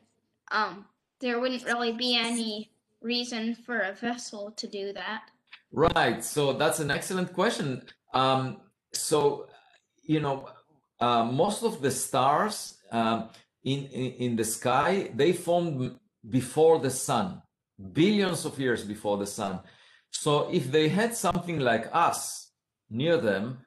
um, 0.51 0.85
there 1.21 1.39
wouldn't 1.39 1.63
really 1.63 1.93
be 1.93 2.17
any 2.17 2.71
reason 3.01 3.55
for 3.55 3.79
a 3.79 3.93
vessel 3.93 4.51
to 4.57 4.67
do 4.67 4.91
that. 4.93 5.21
Right. 5.71 6.23
So 6.23 6.53
that's 6.53 6.79
an 6.79 6.91
excellent 6.91 7.33
question. 7.33 7.83
Um, 8.13 8.57
so, 8.91 9.47
you 10.03 10.19
know, 10.19 10.49
uh, 10.99 11.23
most 11.23 11.63
of 11.63 11.81
the 11.81 11.91
stars, 11.91 12.79
um, 12.91 13.29
in, 13.63 13.85
in, 13.85 14.11
in 14.13 14.35
the 14.35 14.43
sky, 14.43 15.11
they 15.13 15.33
formed 15.33 15.95
before 16.27 16.79
the 16.79 16.89
sun, 16.89 17.41
billions 17.93 18.45
of 18.45 18.59
years 18.59 18.83
before 18.83 19.17
the 19.17 19.27
sun. 19.27 19.59
So 20.11 20.49
if 20.51 20.71
they 20.71 20.89
had 20.89 21.15
something 21.15 21.59
like 21.59 21.89
us 21.93 22.51
near 22.89 23.17
them, 23.17 23.59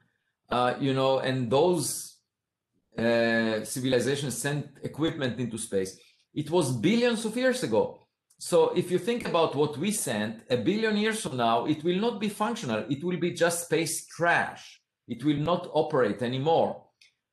uh, 0.50 0.74
you 0.78 0.92
know, 0.92 1.20
and 1.20 1.50
those 1.50 2.18
uh, 2.98 3.64
civilizations 3.64 4.36
sent 4.36 4.66
equipment 4.82 5.38
into 5.38 5.56
space, 5.56 5.98
it 6.34 6.50
was 6.50 6.72
billions 6.72 7.24
of 7.24 7.36
years 7.36 7.62
ago. 7.62 8.06
So 8.38 8.70
if 8.70 8.90
you 8.90 8.98
think 8.98 9.26
about 9.26 9.54
what 9.54 9.78
we 9.78 9.92
sent 9.92 10.42
a 10.50 10.56
billion 10.56 10.96
years 10.96 11.20
from 11.20 11.36
now, 11.36 11.66
it 11.66 11.84
will 11.84 12.00
not 12.00 12.20
be 12.20 12.28
functional. 12.28 12.84
It 12.90 13.04
will 13.04 13.18
be 13.18 13.30
just 13.30 13.66
space 13.66 14.06
trash. 14.06 14.80
It 15.06 15.24
will 15.24 15.36
not 15.36 15.68
operate 15.72 16.22
anymore. 16.22 16.84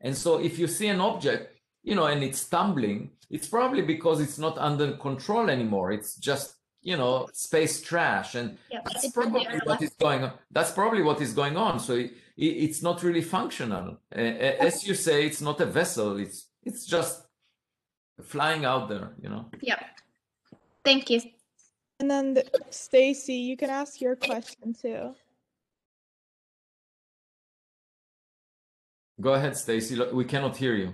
And 0.01 0.15
so 0.15 0.37
if 0.37 0.59
you 0.59 0.67
see 0.67 0.87
an 0.87 1.01
object, 1.01 1.58
you 1.89 1.95
know, 1.95 2.05
and 2.05 2.23
it's 2.23 2.47
tumbling, 2.47 3.09
it's 3.31 3.47
probably 3.47 3.81
because 3.81 4.21
it's 4.21 4.37
not 4.37 4.55
under 4.59 4.91
control 4.97 5.49
anymore. 5.49 5.91
It's 5.91 6.15
just, 6.17 6.55
you 6.83 6.95
know, 6.95 7.27
space 7.33 7.81
trash. 7.81 8.35
And 8.35 8.57
Yep, 8.71 8.83
that's 8.85 9.03
it's 9.05 9.13
probably 9.13 9.45
what 9.65 9.81
is 9.81 9.93
going 9.99 10.23
on. 10.23 10.33
That's 10.51 10.71
probably 10.71 11.01
what 11.01 11.19
is 11.19 11.33
going 11.33 11.57
on. 11.57 11.79
So 11.79 11.93
it, 11.95 12.11
it- 12.37 12.57
it's 12.65 12.83
not 12.83 13.01
really 13.01 13.23
functional. 13.23 13.97
Uh, 14.15 14.19
uh, 14.19 14.67
as 14.67 14.87
you 14.87 14.93
say, 14.93 15.25
it's 15.25 15.41
not 15.41 15.59
a 15.61 15.65
vessel. 15.65 16.17
It's 16.17 16.37
it's 16.63 16.85
just 16.85 17.25
flying 18.21 18.65
out 18.65 18.87
there, 18.87 19.07
you 19.23 19.29
know. 19.29 19.45
Yep. 19.61 19.79
Thank 20.85 21.09
you. 21.09 21.21
And 21.99 22.09
then 22.11 22.35
the, 22.35 22.43
Stacy, 22.69 23.33
you 23.49 23.57
can 23.57 23.69
ask 23.71 23.99
your 23.99 24.15
question 24.15 24.73
too. 24.83 25.15
Go 29.19 29.33
ahead, 29.33 29.57
Stacy. 29.57 29.99
We 30.13 30.25
cannot 30.25 30.55
hear 30.55 30.75
you. 30.75 30.93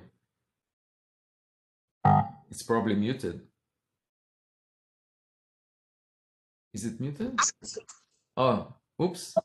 It's 2.52 2.64
probably 2.64 2.96
muted. 2.96 3.42
Is 6.74 6.86
it 6.86 7.00
muted? 7.00 7.40
Oh, 8.38 8.74
oops. 9.02 9.36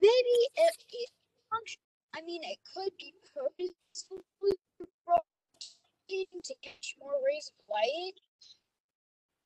maybe 0.00 0.38
it, 0.56 0.74
it 0.92 1.10
function. 1.50 1.80
I 2.14 2.22
mean, 2.22 2.42
it 2.44 2.58
could 2.74 2.92
be 2.98 3.12
purposefully 3.34 4.56
broken 5.06 6.40
to 6.42 6.54
catch 6.62 6.96
more 7.00 7.12
rays 7.26 7.50
of 7.58 7.64
light. 7.70 8.12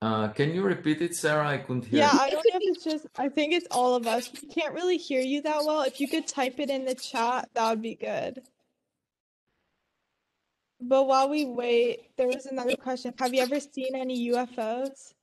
Uh, 0.01 0.29
can 0.29 0.53
you 0.53 0.63
repeat 0.63 1.01
it, 1.01 1.15
Sarah? 1.15 1.47
I 1.47 1.59
couldn't 1.59 1.85
hear. 1.85 2.01
Yeah, 2.01 2.13
you. 2.13 2.19
I 2.19 2.31
don't 2.31 2.45
know 2.51 2.59
if 2.61 2.77
it's 2.77 2.85
just, 2.85 3.07
I 3.19 3.29
think 3.29 3.53
it's 3.53 3.69
all 3.71 3.95
of 3.95 4.07
us. 4.07 4.31
We 4.43 4.49
can't 4.49 4.75
really 4.75 4.97
hear 4.97 5.21
you 5.21 5.43
that 5.43 5.65
well. 5.65 5.83
If 5.83 6.01
you 6.01 6.09
could 6.09 6.27
type 6.27 6.59
it 6.59 6.71
in 6.71 6.85
the 6.85 6.95
chat, 6.95 7.49
that 7.55 7.71
would 7.71 7.83
be 7.83 7.95
good. 7.95 8.43
But 10.83 11.07
while 11.07 11.29
we 11.29 11.45
wait, 11.45 12.17
there 12.17 12.27
was 12.27 12.47
another 12.47 12.77
question. 12.77 13.15
Have 13.19 13.33
you 13.33 13.41
ever 13.41 13.61
seen 13.61 13.95
any 13.95 14.31
UFOs? 14.31 15.15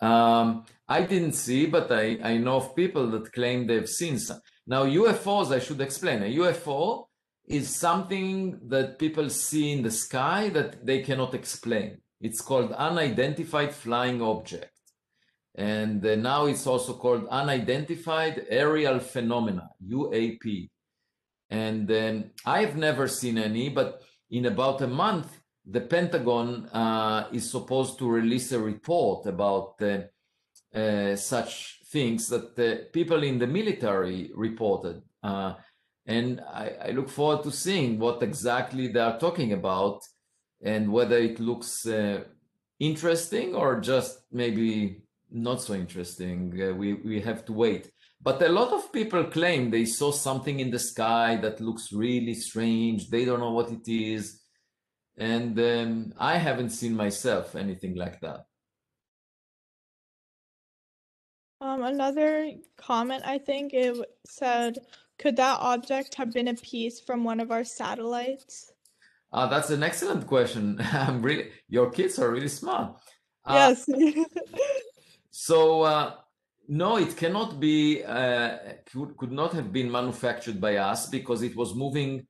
Um, 0.00 0.64
I 0.88 1.02
didn't 1.02 1.32
see, 1.32 1.66
but 1.66 1.92
I, 1.92 2.18
I 2.22 2.38
know 2.38 2.56
of 2.56 2.74
people 2.74 3.10
that 3.10 3.32
claim 3.32 3.66
they've 3.66 3.88
seen 3.88 4.18
some. 4.18 4.40
Now, 4.66 4.84
UFOs, 4.84 5.52
I 5.52 5.58
should 5.58 5.80
explain. 5.80 6.22
A 6.22 6.36
UFO 6.36 7.06
is 7.46 7.74
something 7.74 8.60
that 8.68 8.98
people 8.98 9.28
see 9.28 9.72
in 9.72 9.82
the 9.82 9.90
sky 9.90 10.48
that 10.50 10.86
they 10.86 11.02
cannot 11.02 11.34
explain. 11.34 11.98
It's 12.20 12.40
called 12.40 12.72
unidentified 12.72 13.74
flying 13.74 14.22
object. 14.22 14.72
And 15.54 16.04
uh, 16.06 16.14
now 16.14 16.46
it's 16.46 16.66
also 16.66 16.94
called 16.94 17.26
unidentified 17.28 18.46
aerial 18.48 19.00
phenomena, 19.00 19.70
UAP. 19.86 20.70
And 21.50 21.90
um, 21.90 22.24
I've 22.46 22.76
never 22.76 23.08
seen 23.08 23.38
any, 23.38 23.68
but 23.68 24.02
in 24.30 24.46
about 24.46 24.82
a 24.82 24.86
month, 24.86 25.40
the 25.64 25.80
Pentagon 25.80 26.66
uh, 26.66 27.28
is 27.32 27.50
supposed 27.50 27.98
to 27.98 28.08
release 28.08 28.52
a 28.52 28.58
report 28.58 29.26
about 29.26 29.74
uh, 29.82 30.00
uh, 30.74 31.16
such 31.16 31.80
things 31.90 32.28
that 32.28 32.58
uh, 32.58 32.90
people 32.92 33.22
in 33.22 33.38
the 33.38 33.46
military 33.46 34.30
reported. 34.34 35.02
Uh, 35.22 35.54
and 36.06 36.40
I, 36.40 36.72
I 36.86 36.90
look 36.90 37.10
forward 37.10 37.42
to 37.44 37.50
seeing 37.50 37.98
what 37.98 38.22
exactly 38.22 38.88
they 38.88 39.00
are 39.00 39.18
talking 39.18 39.52
about 39.52 40.00
and 40.62 40.90
whether 40.90 41.18
it 41.18 41.38
looks 41.38 41.86
interesting 42.80 43.54
or 43.54 43.80
just 43.80 44.20
maybe 44.32 45.02
not 45.30 45.60
so 45.60 45.74
interesting. 45.74 46.50
We, 46.78 46.94
we 46.94 47.20
have 47.20 47.44
to 47.44 47.52
wait. 47.52 47.90
But 48.20 48.42
a 48.42 48.48
lot 48.48 48.72
of 48.72 48.92
people 48.92 49.24
claim 49.24 49.70
they 49.70 49.84
saw 49.84 50.10
something 50.10 50.58
in 50.60 50.70
the 50.70 50.78
sky 50.78 51.36
that 51.36 51.60
looks 51.60 51.92
really 51.92 52.34
strange. 52.34 53.10
They 53.10 53.24
don't 53.24 53.40
know 53.40 53.52
what 53.52 53.70
it 53.70 53.88
is. 53.88 54.40
And 55.16 55.58
um, 55.58 56.12
I 56.18 56.36
haven't 56.36 56.70
seen 56.70 56.94
myself 56.94 57.54
anything 57.54 57.94
like 57.94 58.20
that. 58.20 58.44
Um, 61.60 61.82
another 61.82 62.52
comment, 62.76 63.22
I 63.24 63.38
think 63.38 63.72
it 63.74 63.96
said, 64.26 64.78
could 65.18 65.36
that 65.36 65.58
object 65.60 66.14
have 66.14 66.32
been 66.32 66.48
a 66.48 66.54
piece 66.54 67.00
from 67.00 67.24
one 67.24 67.40
of 67.40 67.50
our 67.50 67.64
satellites? 67.64 68.72
Uh, 69.32 69.46
that's 69.46 69.70
an 69.70 69.82
excellent 69.82 70.26
question. 70.26 70.80
I'm 70.92 71.20
really, 71.20 71.50
your 71.68 71.90
kids 71.90 72.18
are 72.18 72.30
really 72.30 72.48
smart. 72.48 72.96
Uh, 73.44 73.74
Yes. 73.76 73.88
So 75.30 75.82
uh, 75.82 76.14
no, 76.68 76.96
it 76.96 77.16
cannot 77.16 77.58
be. 77.58 78.04
Uh, 78.04 78.58
could, 78.92 79.16
could 79.16 79.32
not 79.32 79.52
have 79.54 79.72
been 79.72 79.90
manufactured 79.90 80.60
by 80.60 80.76
us 80.76 81.08
because 81.08 81.42
it 81.42 81.56
was 81.56 81.74
moving 81.74 82.26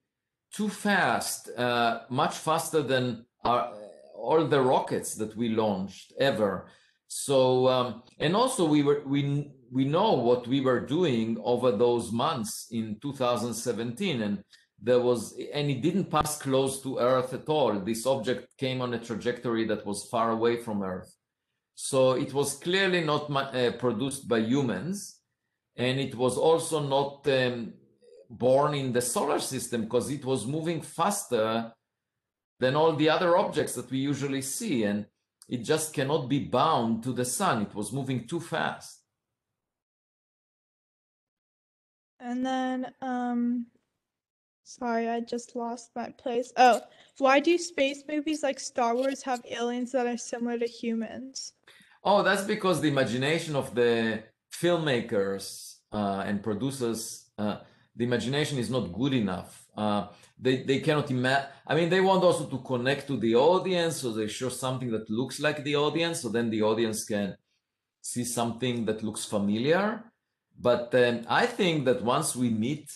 too 0.54 0.68
fast, 0.68 1.50
uh, 1.56 2.00
much 2.08 2.36
faster 2.36 2.82
than 2.82 3.26
our, 3.44 3.74
all 4.14 4.46
the 4.46 4.60
rockets 4.60 5.14
that 5.16 5.36
we 5.36 5.48
launched 5.50 6.12
ever. 6.18 6.68
So 7.08 7.68
um, 7.68 8.02
and 8.18 8.36
also 8.36 8.64
we 8.64 8.82
were 8.82 9.02
we 9.06 9.50
we 9.70 9.84
know 9.84 10.12
what 10.12 10.46
we 10.46 10.60
were 10.60 10.80
doing 10.80 11.38
over 11.42 11.72
those 11.72 12.12
months 12.12 12.68
in 12.70 12.98
2017 13.00 14.22
and 14.22 14.44
there 14.80 15.00
was 15.00 15.34
and 15.52 15.70
it 15.70 15.82
didn't 15.82 16.10
pass 16.10 16.38
close 16.38 16.82
to 16.82 16.98
earth 16.98 17.34
at 17.34 17.48
all 17.48 17.78
this 17.80 18.06
object 18.06 18.56
came 18.56 18.80
on 18.80 18.94
a 18.94 18.98
trajectory 18.98 19.66
that 19.66 19.84
was 19.84 20.08
far 20.10 20.30
away 20.30 20.56
from 20.56 20.82
earth 20.82 21.17
so 21.80 22.14
it 22.14 22.34
was 22.34 22.54
clearly 22.54 23.04
not 23.04 23.30
uh, 23.30 23.70
produced 23.78 24.26
by 24.26 24.38
humans 24.38 25.20
and 25.76 26.00
it 26.00 26.12
was 26.16 26.36
also 26.36 26.80
not 26.80 27.24
um, 27.28 27.72
born 28.28 28.74
in 28.74 28.92
the 28.92 29.00
solar 29.00 29.38
system 29.38 29.82
because 29.82 30.10
it 30.10 30.24
was 30.24 30.44
moving 30.44 30.82
faster 30.82 31.72
than 32.58 32.74
all 32.74 32.94
the 32.96 33.08
other 33.08 33.36
objects 33.36 33.74
that 33.74 33.88
we 33.92 33.98
usually 33.98 34.42
see 34.42 34.82
and 34.82 35.06
it 35.48 35.58
just 35.58 35.94
cannot 35.94 36.28
be 36.28 36.40
bound 36.40 37.00
to 37.04 37.12
the 37.12 37.24
sun 37.24 37.62
it 37.62 37.72
was 37.76 37.92
moving 37.92 38.26
too 38.26 38.40
fast 38.40 39.04
And 42.18 42.44
then, 42.44 42.92
um, 43.00 43.66
sorry, 44.64 45.08
I 45.08 45.20
just 45.20 45.54
lost 45.54 45.92
my 45.94 46.08
place. 46.10 46.52
Oh, 46.56 46.80
why 47.18 47.38
do 47.38 47.56
space 47.56 48.02
movies 48.08 48.42
like 48.42 48.58
Star 48.58 48.96
Wars 48.96 49.22
have 49.22 49.40
aliens 49.48 49.92
that 49.92 50.08
are 50.08 50.16
similar 50.16 50.58
to 50.58 50.66
humans? 50.66 51.52
Oh, 52.04 52.22
that's 52.22 52.44
because 52.44 52.80
the 52.80 52.88
imagination 52.88 53.56
of 53.56 53.74
the 53.74 54.22
filmmakers 54.52 55.76
uh, 55.92 56.22
and 56.26 56.42
producers, 56.42 57.30
uh, 57.38 57.58
the 57.94 58.04
imagination 58.04 58.58
is 58.58 58.70
not 58.70 58.92
good 58.92 59.14
enough. 59.14 59.66
Uh, 59.76 60.06
they, 60.38 60.62
they 60.62 60.80
cannot 60.80 61.10
imagine. 61.10 61.48
I 61.66 61.74
mean, 61.74 61.88
they 61.88 62.00
want 62.00 62.22
also 62.22 62.46
to 62.46 62.58
connect 62.58 63.08
to 63.08 63.16
the 63.16 63.34
audience, 63.34 63.96
so 63.96 64.12
they 64.12 64.28
show 64.28 64.48
something 64.48 64.90
that 64.92 65.10
looks 65.10 65.40
like 65.40 65.64
the 65.64 65.76
audience, 65.76 66.20
so 66.22 66.28
then 66.28 66.50
the 66.50 66.62
audience 66.62 67.04
can 67.04 67.36
see 68.00 68.24
something 68.24 68.84
that 68.84 69.02
looks 69.02 69.24
familiar. 69.24 70.04
But 70.58 70.94
um, 70.94 71.22
I 71.28 71.46
think 71.46 71.84
that 71.86 72.02
once 72.02 72.34
we 72.34 72.50
meet 72.50 72.90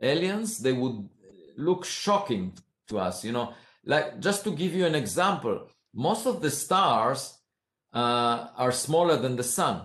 aliens, 0.00 0.58
they 0.58 0.72
would 0.72 1.08
look 1.56 1.84
shocking 1.84 2.52
to 2.88 2.98
us. 2.98 3.24
You 3.24 3.32
know, 3.32 3.54
like 3.84 4.20
just 4.20 4.44
to 4.44 4.50
give 4.50 4.74
you 4.74 4.86
an 4.86 4.94
example, 4.94 5.68
most 5.94 6.26
of 6.26 6.40
the 6.40 6.50
stars 6.50 7.38
uh, 7.92 8.48
are 8.56 8.72
smaller 8.72 9.16
than 9.16 9.36
the 9.36 9.44
sun. 9.44 9.82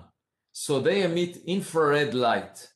So 0.51 0.79
they 0.79 1.03
emit 1.03 1.37
infrared 1.45 2.13
light. 2.13 2.67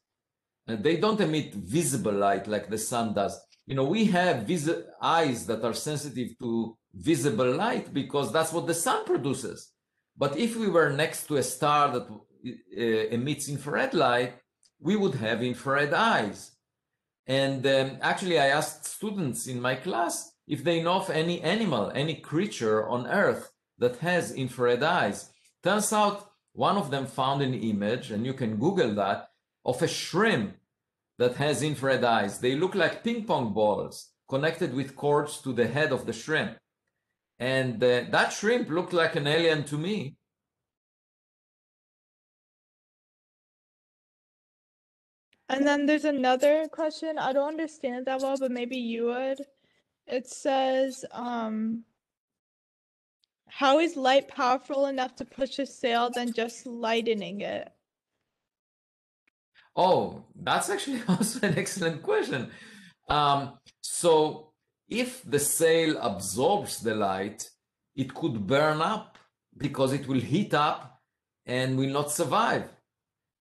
And 0.67 0.84
they 0.84 0.98
don't 0.98 1.20
emit 1.20 1.54
visible 1.54 2.13
light 2.13 2.48
like 2.48 2.70
the 2.70 2.78
sun 2.78 3.13
does. 3.13 3.39
You 3.65 3.76
know, 3.76 3.86
we 3.86 4.06
have 4.06 4.44
vis- 4.44 4.84
eyes 5.02 5.46
that 5.48 5.63
are 5.63 5.74
sensitive 5.74 6.38
to 6.39 6.78
visible 6.94 7.52
light 7.56 7.94
because 7.94 8.32
that's 8.32 8.54
what 8.54 8.67
the 8.67 8.74
sun 8.74 9.06
produces. 9.06 9.72
But 10.17 10.38
if 10.38 10.56
we 10.56 10.67
were 10.67 10.91
next 10.91 11.28
to 11.28 11.38
a 11.38 11.44
star 11.44 11.91
that 11.91 12.08
uh, 12.10 12.82
emits 13.15 13.50
infrared 13.50 13.94
light, 13.94 14.34
we 14.80 14.96
would 14.96 15.15
have 15.15 15.44
infrared 15.44 15.94
eyes. 15.94 16.52
And 17.28 17.65
um, 17.65 17.98
actually, 18.02 18.39
I 18.39 18.48
asked 18.48 18.86
students 18.86 19.48
in 19.48 19.62
my 19.62 19.76
class 19.76 20.34
if 20.48 20.63
they 20.63 20.82
know 20.82 20.96
of 20.96 21.10
any 21.10 21.41
animal, 21.41 21.91
any 21.96 22.15
creature 22.15 22.88
on 22.88 23.08
Earth 23.08 23.51
that 23.82 23.98
has 23.98 24.32
infrared 24.32 24.84
eyes. 24.84 25.32
Turns 25.63 25.91
out 25.91 26.32
one 26.54 26.78
of 26.78 26.91
them 26.91 27.08
found 27.08 27.41
an 27.41 27.56
image, 27.56 28.12
and 28.12 28.26
you 28.26 28.34
can 28.34 28.58
Google 28.58 28.94
that, 28.96 29.30
of 29.65 29.82
a 29.82 29.88
shrimp 29.88 30.56
that 31.17 31.36
has 31.36 31.63
infrared 31.63 32.04
eyes. 32.04 32.39
They 32.39 32.56
look 32.56 32.76
like 32.76 33.04
ping 33.04 33.26
pong 33.26 33.54
balls 33.54 34.12
connected 34.30 34.74
with 34.74 34.96
cords 34.96 35.41
to 35.41 35.52
the 35.52 35.67
head 35.67 35.91
of 35.91 36.06
the 36.06 36.13
shrimp. 36.13 36.58
And 37.39 37.84
uh, 37.84 38.04
that 38.12 38.32
shrimp 38.32 38.70
looked 38.70 38.94
like 38.94 39.15
an 39.15 39.26
alien 39.28 39.63
to 39.65 39.78
me. 39.78 40.15
And 45.50 45.65
then 45.67 45.86
there's 45.86 46.06
another 46.06 46.67
question. 46.72 47.17
I 47.17 47.34
don't 47.34 47.48
understand 47.48 48.06
that 48.06 48.22
well, 48.22 48.38
but 48.39 48.52
maybe 48.52 48.78
you 48.78 49.08
would. 49.08 49.39
It 50.08 50.28
says, 50.28 51.04
um, 51.12 51.84
how 53.52 53.80
is 53.80 53.98
light 53.98 54.30
powerful 54.30 54.86
enough 54.86 55.14
to 55.18 55.26
push 55.26 55.60
a 55.60 55.66
sail 55.66 56.10
than 56.10 56.32
just 56.32 56.66
lightening 56.66 57.42
it? 57.42 57.70
Oh, 59.76 60.24
that's 60.36 60.70
actually 60.70 61.02
also 61.08 61.46
an 61.46 61.58
excellent 61.58 62.02
question. 62.02 62.50
Um, 63.10 63.60
so 63.82 64.54
if 64.88 65.22
the 65.30 65.40
sail 65.40 65.98
absorbs 65.98 66.80
the 66.80 66.96
light, 66.96 67.50
it 67.94 68.14
could 68.14 68.48
burn 68.48 68.82
up 68.82 69.18
because 69.58 69.92
it 69.92 70.08
will 70.08 70.22
heat 70.22 70.54
up 70.54 71.02
and 71.46 71.78
will 71.78 71.90
not 71.90 72.10
survive. 72.10 72.70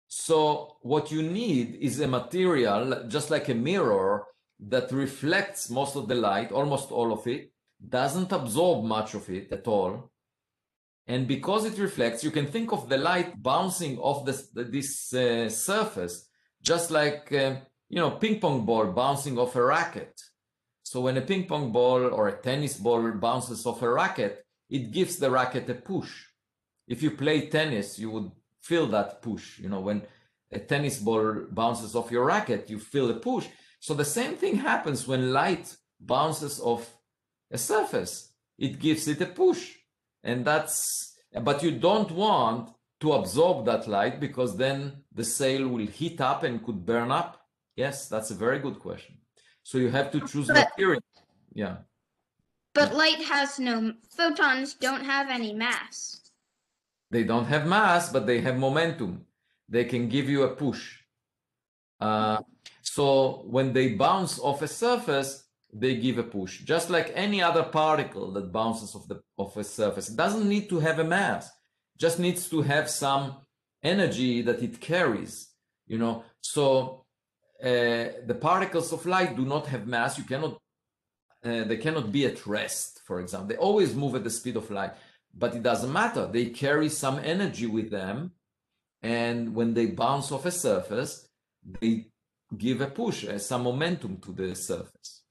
So 0.07 0.77
what 0.83 1.11
you 1.11 1.23
need 1.23 1.79
is 1.81 1.99
a 1.99 2.07
material, 2.07 3.09
just 3.09 3.29
like 3.31 3.49
a 3.49 3.55
mirror, 3.55 4.25
that 4.61 4.93
reflects 4.93 5.69
most 5.69 5.97
of 5.97 6.07
the 6.07 6.15
light, 6.15 6.53
almost 6.53 6.93
all 6.93 7.13
of 7.13 7.27
it, 7.27 7.53
doesn't 7.87 8.33
absorb 8.33 8.85
much 8.85 9.15
of 9.15 9.29
it 9.31 9.53
at 9.53 9.67
all. 9.67 10.11
And 11.07 11.29
because 11.29 11.65
it 11.65 11.79
reflects, 11.79 12.25
you 12.25 12.31
can 12.31 12.47
think 12.47 12.73
of 12.73 12.89
the 12.89 12.99
light 12.99 13.41
bouncing 13.41 13.99
off 13.99 14.27
this, 14.27 14.49
this 14.53 15.15
uh, 15.15 15.49
surface, 15.49 16.29
just 16.63 16.91
like, 16.91 17.33
uh, 17.33 17.57
you 17.89 18.01
know, 18.01 18.13
ping 18.13 18.41
pong 18.41 18.67
ball 18.67 18.87
bouncing 18.87 19.39
off 19.39 19.55
a 19.55 19.65
racket. 19.65 20.21
So 20.83 21.01
when 21.03 21.17
a 21.17 21.21
ping 21.21 21.47
pong 21.47 21.73
ball 21.73 22.13
or 22.13 22.29
a 22.29 22.43
tennis 22.43 22.77
ball 22.77 23.13
bounces 23.13 23.65
off 23.67 23.83
a 23.83 23.89
racket, 23.89 24.45
it 24.69 24.91
gives 24.91 25.17
the 25.17 25.31
racket 25.31 25.71
a 25.71 25.75
push. 25.75 26.11
If 26.89 27.03
you 27.03 27.13
play 27.13 27.49
tennis, 27.49 27.99
you 27.99 28.11
would 28.11 28.31
feel 28.63 28.87
that 28.89 29.23
push. 29.23 29.61
You 29.61 29.69
know, 29.69 29.81
when 29.81 30.03
a 30.51 30.59
tennis 30.59 30.99
ball 30.99 31.47
bounces 31.51 31.95
off 31.95 32.11
your 32.11 32.25
racket, 32.25 32.69
you 32.69 32.79
feel 32.79 33.11
a 33.11 33.15
push. 33.15 33.47
So 33.79 33.95
the 33.95 34.05
same 34.05 34.35
thing 34.35 34.57
happens 34.57 35.07
when 35.07 35.33
light 35.33 35.77
bounces 36.01 36.61
off 36.61 36.96
a 37.51 37.59
surface. 37.59 38.33
It 38.59 38.79
gives 38.79 39.07
it 39.09 39.21
a 39.21 39.27
push. 39.27 39.75
And 40.23 40.45
that's, 40.45 41.17
but 41.43 41.63
you 41.63 41.73
don't 41.73 42.11
want 42.11 42.71
to 43.01 43.13
absorb 43.13 43.67
that 43.67 43.87
light 43.87 44.21
because 44.21 44.57
then 44.57 45.05
the 45.13 45.25
sail 45.25 45.69
will 45.69 45.87
heat 45.87 46.21
up 46.21 46.43
and 46.43 46.65
could 46.65 46.85
burn 46.85 47.11
up. 47.11 47.43
Yes, 47.77 48.09
that's 48.09 48.31
a 48.31 48.35
very 48.35 48.59
good 48.59 48.79
question. 48.79 49.19
So 49.63 49.79
you 49.79 49.91
have 49.91 50.11
to 50.13 50.21
choose 50.21 50.47
But- 50.47 50.71
material. 50.71 51.01
Yeah. 51.53 51.77
But 52.75 52.95
light 52.95 53.23
has 53.25 53.59
no 53.59 53.95
photons. 54.11 54.75
Don't 54.75 55.05
have 55.05 55.31
any 55.31 55.55
mass. 55.55 56.21
They 57.11 57.25
don't 57.25 57.47
have 57.47 57.67
mass, 57.67 58.13
but 58.13 58.27
they 58.27 58.41
have 58.43 58.59
momentum. 58.59 59.25
They 59.69 59.85
can 59.85 60.09
give 60.09 60.29
you 60.29 60.43
a 60.43 60.55
push. 60.55 60.99
Uh, 62.01 62.43
so 62.83 63.45
when 63.47 63.73
they 63.73 63.95
bounce 63.95 64.39
off 64.39 64.61
a 64.61 64.69
surface, 64.69 65.45
they 65.79 65.97
give 65.97 66.19
a 66.19 66.23
push, 66.23 66.61
just 66.61 66.91
like 66.91 67.13
any 67.15 67.43
other 67.43 67.63
particle 67.63 68.33
that 68.33 68.53
bounces 68.53 68.95
off 68.95 69.09
the 69.09 69.21
off 69.37 69.57
a 69.57 69.65
surface. 69.65 70.09
It 70.09 70.17
doesn't 70.17 70.49
need 70.49 70.69
to 70.69 70.81
have 70.81 70.99
a 70.99 71.05
mass, 71.05 71.51
just 71.99 72.19
needs 72.19 72.49
to 72.51 72.63
have 72.63 72.89
some 72.89 73.37
energy 73.83 74.43
that 74.43 74.63
it 74.63 74.81
carries. 74.81 75.49
You 75.87 75.99
know, 75.99 76.25
so 76.41 77.05
uh, 77.63 78.27
the 78.31 78.39
particles 78.41 78.93
of 78.93 79.07
light 79.07 79.37
do 79.37 79.45
not 79.45 79.67
have 79.67 79.87
mass. 79.87 80.19
You 80.19 80.25
cannot, 80.25 80.59
uh, 81.45 81.65
they 81.65 81.77
cannot 81.77 82.11
be 82.11 82.27
at 82.27 82.47
rest. 82.47 83.01
For 83.05 83.21
example, 83.21 83.49
they 83.49 83.57
always 83.57 83.95
move 83.95 84.15
at 84.15 84.25
the 84.25 84.31
speed 84.31 84.57
of 84.57 84.71
light 84.71 84.93
but 85.37 85.55
it 85.55 85.63
doesn't 85.63 85.93
matter. 85.93 86.27
They 86.27 86.47
carry 86.47 86.89
some 86.89 87.19
energy 87.19 87.67
with 87.67 87.91
them. 87.91 88.33
And 89.03 89.55
when 89.55 89.75
they 89.75 89.87
bounce 89.87 90.33
off 90.33 90.47
a 90.47 90.51
surface, 90.51 91.29
they 91.81 92.07
give 92.57 92.81
a 92.81 92.87
push, 92.87 93.27
uh, 93.27 93.39
some 93.39 93.65
momentum 93.65 94.17
to 94.19 94.33
the 94.33 94.55
surface, 94.55 95.23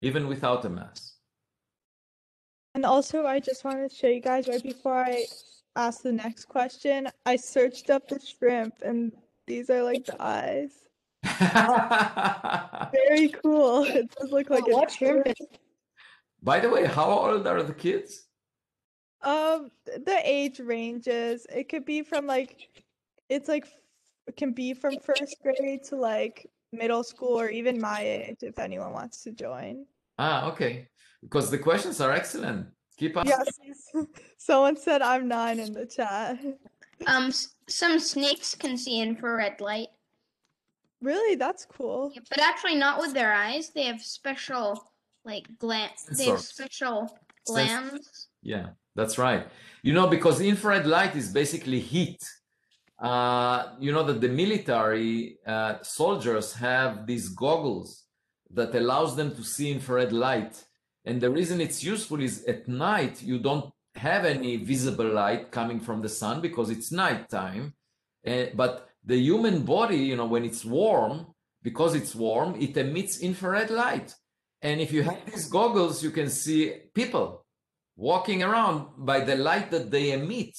even 0.00 0.28
without 0.28 0.64
a 0.64 0.68
mask. 0.68 1.14
And 2.74 2.84
also, 2.84 3.26
I 3.26 3.40
just 3.40 3.64
wanted 3.64 3.90
to 3.90 3.96
show 3.96 4.06
you 4.06 4.20
guys 4.20 4.46
right 4.46 4.62
before 4.62 5.04
I 5.04 5.24
ask 5.74 6.02
the 6.02 6.12
next 6.12 6.46
question, 6.46 7.08
I 7.26 7.36
searched 7.36 7.90
up 7.90 8.08
the 8.08 8.20
shrimp, 8.20 8.74
and 8.82 9.12
these 9.46 9.70
are 9.70 9.82
like 9.82 10.04
the 10.04 10.20
eyes. 10.20 10.72
Very 12.92 13.28
cool. 13.28 13.84
It 13.88 14.14
does 14.14 14.30
look 14.30 14.50
like 14.50 14.64
Oh, 14.68 14.84
a 14.84 14.90
shrimp 14.90 15.26
By 16.42 16.60
the 16.60 16.70
way, 16.70 16.84
how 16.84 17.10
old 17.10 17.46
are 17.46 17.62
the 17.62 17.74
kids? 17.74 18.26
Um, 19.22 19.70
the 19.86 20.20
age 20.22 20.60
ranges. 20.60 21.46
It 21.52 21.68
could 21.68 21.84
be 21.84 22.02
from 22.02 22.26
like, 22.26 22.68
it's 23.28 23.48
like, 23.48 23.66
it 24.28 24.36
can 24.36 24.52
be 24.52 24.74
from 24.74 24.98
first 25.00 25.36
grade 25.42 25.82
to 25.84 25.96
like 25.96 26.48
middle 26.72 27.02
school 27.02 27.38
or 27.40 27.48
even 27.48 27.80
my 27.80 28.00
age 28.02 28.38
if 28.42 28.58
anyone 28.58 28.92
wants 28.92 29.22
to 29.24 29.32
join. 29.32 29.86
Ah, 30.18 30.48
okay. 30.50 30.88
Because 31.22 31.50
the 31.50 31.58
questions 31.58 32.00
are 32.00 32.12
excellent. 32.12 32.66
Keep 32.98 33.16
asking. 33.16 33.34
Yes, 33.66 34.06
someone 34.38 34.76
said 34.76 35.02
I'm 35.02 35.28
nine 35.28 35.58
in 35.60 35.72
the 35.72 35.86
chat. 35.86 36.38
Um, 37.06 37.26
s- 37.26 37.54
some 37.68 38.00
snakes 38.00 38.56
can 38.56 38.76
see 38.76 39.00
infrared 39.00 39.60
light, 39.60 39.86
Really, 41.00 41.36
that's 41.36 41.64
cool. 41.64 42.12
but 42.28 42.40
actually 42.40 42.74
not 42.74 42.98
with 43.00 43.14
their 43.14 43.32
eyes. 43.32 43.70
They 43.70 43.84
have 43.84 44.02
special 44.02 44.82
like 45.24 45.46
gland. 45.58 45.92
They 46.16 46.24
have 46.24 46.38
Sensors. 46.40 46.52
special 46.54 47.06
Sens- 47.06 47.46
glands. 47.46 48.28
Yeah, 48.42 48.70
that's 48.96 49.16
right. 49.16 49.46
You 49.84 49.92
know, 49.92 50.08
because 50.08 50.40
infrared 50.40 50.86
light 50.88 51.14
is 51.14 51.30
basically 51.32 51.78
heat. 51.78 52.18
Uh, 52.98 53.74
you 53.78 53.92
know 53.92 54.02
that 54.02 54.20
the 54.20 54.28
military 54.28 55.38
uh, 55.46 55.76
soldiers 55.82 56.54
have 56.54 57.06
these 57.06 57.28
goggles 57.28 58.04
that 58.50 58.74
allows 58.74 59.14
them 59.14 59.34
to 59.34 59.44
see 59.44 59.70
infrared 59.70 60.12
light. 60.12 60.64
And 61.04 61.20
the 61.20 61.30
reason 61.30 61.60
it's 61.60 61.84
useful 61.84 62.20
is 62.20 62.44
at 62.44 62.66
night 62.66 63.22
you 63.22 63.38
don't 63.38 63.72
have 63.94 64.24
any 64.24 64.56
visible 64.56 65.08
light 65.08 65.50
coming 65.50 65.80
from 65.80 66.02
the 66.02 66.08
sun 66.08 66.40
because 66.40 66.70
it's 66.70 66.90
nighttime. 66.90 67.74
Uh, 68.26 68.46
but 68.54 68.88
the 69.04 69.16
human 69.16 69.62
body, 69.62 69.96
you 69.96 70.16
know, 70.16 70.26
when 70.26 70.44
it's 70.44 70.64
warm, 70.64 71.26
because 71.62 71.94
it's 71.94 72.14
warm, 72.14 72.60
it 72.60 72.76
emits 72.76 73.20
infrared 73.20 73.70
light. 73.70 74.14
And 74.60 74.80
if 74.80 74.92
you 74.92 75.02
have 75.02 75.24
these 75.24 75.48
goggles, 75.48 76.02
you 76.02 76.10
can 76.10 76.28
see 76.30 76.74
people 76.94 77.44
walking 77.96 78.42
around 78.42 78.88
by 78.96 79.20
the 79.20 79.36
light 79.36 79.70
that 79.70 79.90
they 79.90 80.12
emit, 80.12 80.56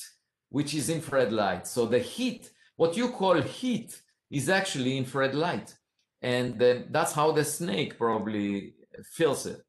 which 0.50 0.74
is 0.74 0.90
infrared 0.90 1.32
light. 1.32 1.68
So 1.68 1.86
the 1.86 2.00
heat, 2.00 2.50
what 2.76 2.98
you 2.98 3.10
call 3.10 3.42
heat, 3.42 4.02
is 4.30 4.50
actually 4.50 4.98
infrared 4.98 5.36
light. 5.36 5.76
And 6.22 6.60
then 6.60 6.88
that's 6.92 7.14
how 7.14 7.32
the 7.32 7.46
snake 7.46 7.98
probably 7.98 8.74
feels 9.12 9.46
it. 9.46 9.62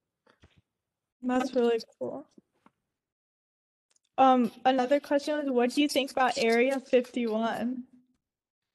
That's 1.23 1.55
really 1.55 1.81
cool. 1.99 2.27
Um, 4.19 4.51
another 4.65 5.01
question 5.01 5.37
was, 5.39 5.47
what 5.49 5.71
do 5.71 5.81
you 5.81 5.89
think 5.89 6.11
about 6.11 6.37
Area 6.37 6.79
51? 6.79 7.85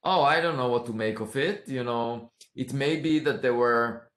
Oh, 0.04 0.22
I 0.24 0.40
don't 0.42 0.58
know 0.58 0.70
what 0.70 0.86
to 0.88 0.94
make 0.94 1.20
of 1.20 1.36
it. 1.36 1.68
You 1.68 1.84
know, 1.84 2.32
it 2.56 2.74
may 2.74 2.96
be 2.98 3.20
that 3.20 3.42
there 3.42 3.54
were 3.54 4.10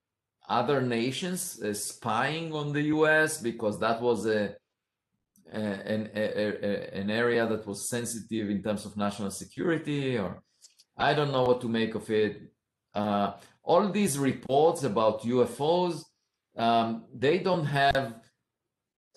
other 0.48 0.80
nations 0.80 1.60
uh, 1.62 1.74
spying 1.74 2.52
on 2.54 2.72
the 2.72 2.82
US 2.94 3.40
because 3.40 3.78
that 3.80 4.00
was 4.00 4.26
a, 4.26 4.44
a 4.44 4.54
an 5.52 6.10
a, 6.14 6.24
a- 6.44 7.00
an 7.00 7.10
area 7.10 7.46
that 7.46 7.66
was 7.66 7.88
sensitive 7.88 8.50
in 8.50 8.62
terms 8.62 8.84
of 8.86 8.96
national 8.96 9.30
security, 9.30 10.18
or 10.18 10.42
I 10.96 11.14
don't 11.14 11.32
know 11.32 11.44
what 11.44 11.60
to 11.62 11.68
make 11.68 11.94
of 11.94 12.08
it. 12.10 12.40
Uh, 12.94 13.32
all 13.62 13.88
these 13.90 14.18
reports 14.18 14.82
about 14.82 15.22
UFOs, 15.22 16.02
um, 16.56 17.04
they 17.14 17.38
don't 17.38 17.64
have 17.66 18.14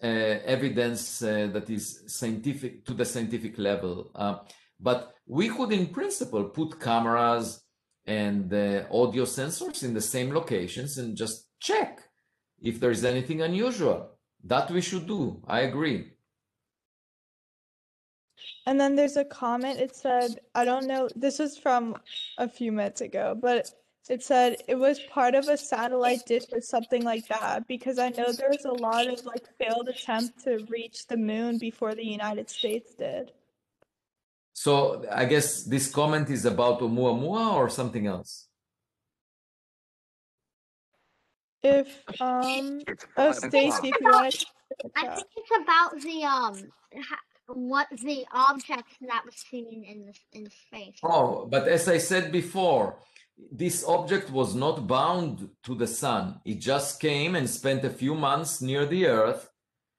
uh, 0.04 0.08
evidence 0.56 1.22
uh, 1.22 1.50
that 1.54 1.70
is 1.70 2.04
scientific 2.08 2.86
to 2.86 2.94
the 2.94 3.06
scientific 3.06 3.58
level. 3.58 4.12
Uh, 4.16 4.38
but 4.80 5.14
we 5.28 5.50
could, 5.50 5.72
in 5.72 5.88
principle, 5.88 6.46
put 6.46 6.80
cameras 6.80 7.62
and 8.06 8.52
uh, 8.54 8.84
audio 8.92 9.26
sensors 9.26 9.84
in 9.84 9.94
the 9.94 10.02
same 10.02 10.32
locations 10.34 10.98
and 10.98 11.16
just 11.16 11.48
check 11.60 12.00
if 12.62 12.80
there 12.80 12.92
is 12.92 13.06
anything 13.06 13.42
unusual. 13.42 14.18
That 14.44 14.72
we 14.72 14.82
should 14.82 15.06
do. 15.08 15.42
I 15.48 15.62
agree. 15.62 16.11
And 18.66 18.80
then 18.80 18.96
there's 18.96 19.18
a 19.18 19.26
comment. 19.26 19.80
It 19.80 19.96
said, 19.96 20.40
I 20.54 20.66
don't 20.66 20.88
know, 20.88 21.10
this 21.16 21.40
was 21.40 21.58
from 21.58 21.96
a 22.38 22.48
few 22.48 22.72
minutes 22.72 23.02
ago, 23.02 23.36
but 23.40 23.70
it 24.10 24.24
said 24.24 24.58
it 24.68 24.76
was 24.76 25.00
part 25.00 25.36
of 25.36 25.48
a 25.48 25.58
satellite 25.58 26.26
dish 26.26 26.46
or 26.52 26.62
something 26.62 27.04
like 27.04 27.28
that 27.28 27.68
because 27.68 27.98
I 27.98 28.10
know 28.10 28.32
there 28.32 28.50
was 28.50 28.66
a 28.66 28.72
lot 28.72 29.08
of 29.08 29.26
like 29.26 29.46
failed 29.58 29.90
attempts 29.90 30.44
to 30.44 30.66
reach 30.70 31.08
the 31.08 31.18
moon 31.18 31.58
before 31.58 31.96
the 31.96 32.06
United 32.06 32.50
States 32.50 32.94
did. 32.94 33.32
So 34.54 35.06
I 35.12 35.26
guess 35.26 35.64
this 35.64 35.92
comment 35.92 36.30
is 36.30 36.46
about 36.46 36.82
Oumuamua 36.82 37.54
or 37.54 37.70
something 37.70 38.06
else. 38.08 38.48
if 41.64 42.04
um 42.20 42.82
oh 43.18 43.32
Stacy, 43.32 43.90
if 43.90 44.02
you 44.02 44.08
want 44.08 44.34
to 44.34 44.46
I 44.96 45.16
think 45.16 45.28
it's 45.38 45.52
about 45.64 46.02
the 46.02 46.24
um 46.24 46.72
ha- 47.04 47.20
what 47.54 47.88
the 47.92 48.26
object 48.32 48.90
that 49.02 49.24
was 49.26 49.36
seen 49.36 49.84
in 49.84 50.06
the 50.06 50.14
in 50.38 50.50
space. 50.50 50.98
Oh, 51.04 51.48
but 51.50 51.68
as 51.68 51.88
I 51.88 51.98
said 51.98 52.32
before, 52.32 52.98
this 53.52 53.84
object 53.86 54.30
was 54.30 54.54
not 54.54 54.88
bound 54.88 55.50
to 55.64 55.76
the 55.76 55.88
sun. 55.88 56.42
It 56.46 56.60
just 56.60 57.00
came 57.00 57.36
and 57.36 57.50
spent 57.50 57.84
a 57.86 57.90
few 57.90 58.16
months 58.16 58.62
near 58.62 58.86
the 58.86 59.08
Earth. 59.08 59.50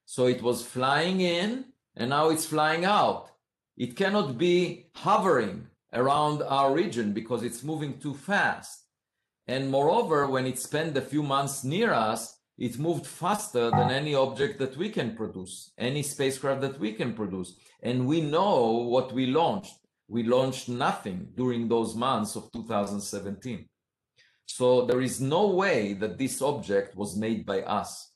So 0.04 0.26
it 0.26 0.42
was 0.42 0.64
flying 0.64 1.20
in 1.20 1.64
and 1.96 2.10
now 2.10 2.28
it's 2.30 2.46
flying 2.46 2.84
out. 2.84 3.30
It 3.76 3.96
cannot 3.96 4.38
be 4.38 4.86
hovering 4.94 5.68
around 5.92 6.42
our 6.42 6.72
region 6.72 7.12
because 7.12 7.42
it's 7.42 7.62
moving 7.62 7.98
too 7.98 8.14
fast. 8.14 8.84
And 9.46 9.70
moreover, 9.70 10.26
when 10.26 10.46
it 10.46 10.58
spent 10.58 10.96
a 10.96 11.02
few 11.02 11.22
months 11.22 11.64
near 11.64 11.92
us, 11.92 12.38
it 12.62 12.78
moved 12.78 13.04
faster 13.04 13.70
than 13.72 13.90
any 13.90 14.14
object 14.14 14.56
that 14.60 14.76
we 14.76 14.88
can 14.88 15.16
produce, 15.16 15.72
any 15.78 16.00
spacecraft 16.00 16.60
that 16.60 16.78
we 16.78 16.92
can 16.92 17.12
produce. 17.12 17.56
And 17.82 18.06
we 18.06 18.20
know 18.20 18.86
what 18.94 19.12
we 19.12 19.26
launched. 19.26 19.74
We 20.06 20.22
launched 20.22 20.68
nothing 20.68 21.32
during 21.34 21.66
those 21.66 21.96
months 21.96 22.36
of 22.36 22.52
2017. 22.52 23.68
So 24.46 24.86
there 24.86 25.00
is 25.00 25.20
no 25.20 25.48
way 25.48 25.94
that 25.94 26.18
this 26.18 26.40
object 26.40 26.94
was 26.96 27.16
made 27.16 27.44
by 27.44 27.62
us. 27.62 28.12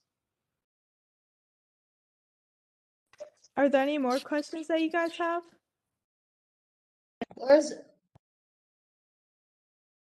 Are 3.56 3.68
there 3.68 3.82
any 3.82 3.98
more 3.98 4.20
questions 4.20 4.68
that 4.68 4.80
you 4.80 4.92
guys 4.92 5.16
have? 5.18 5.42
Where's 7.34 7.72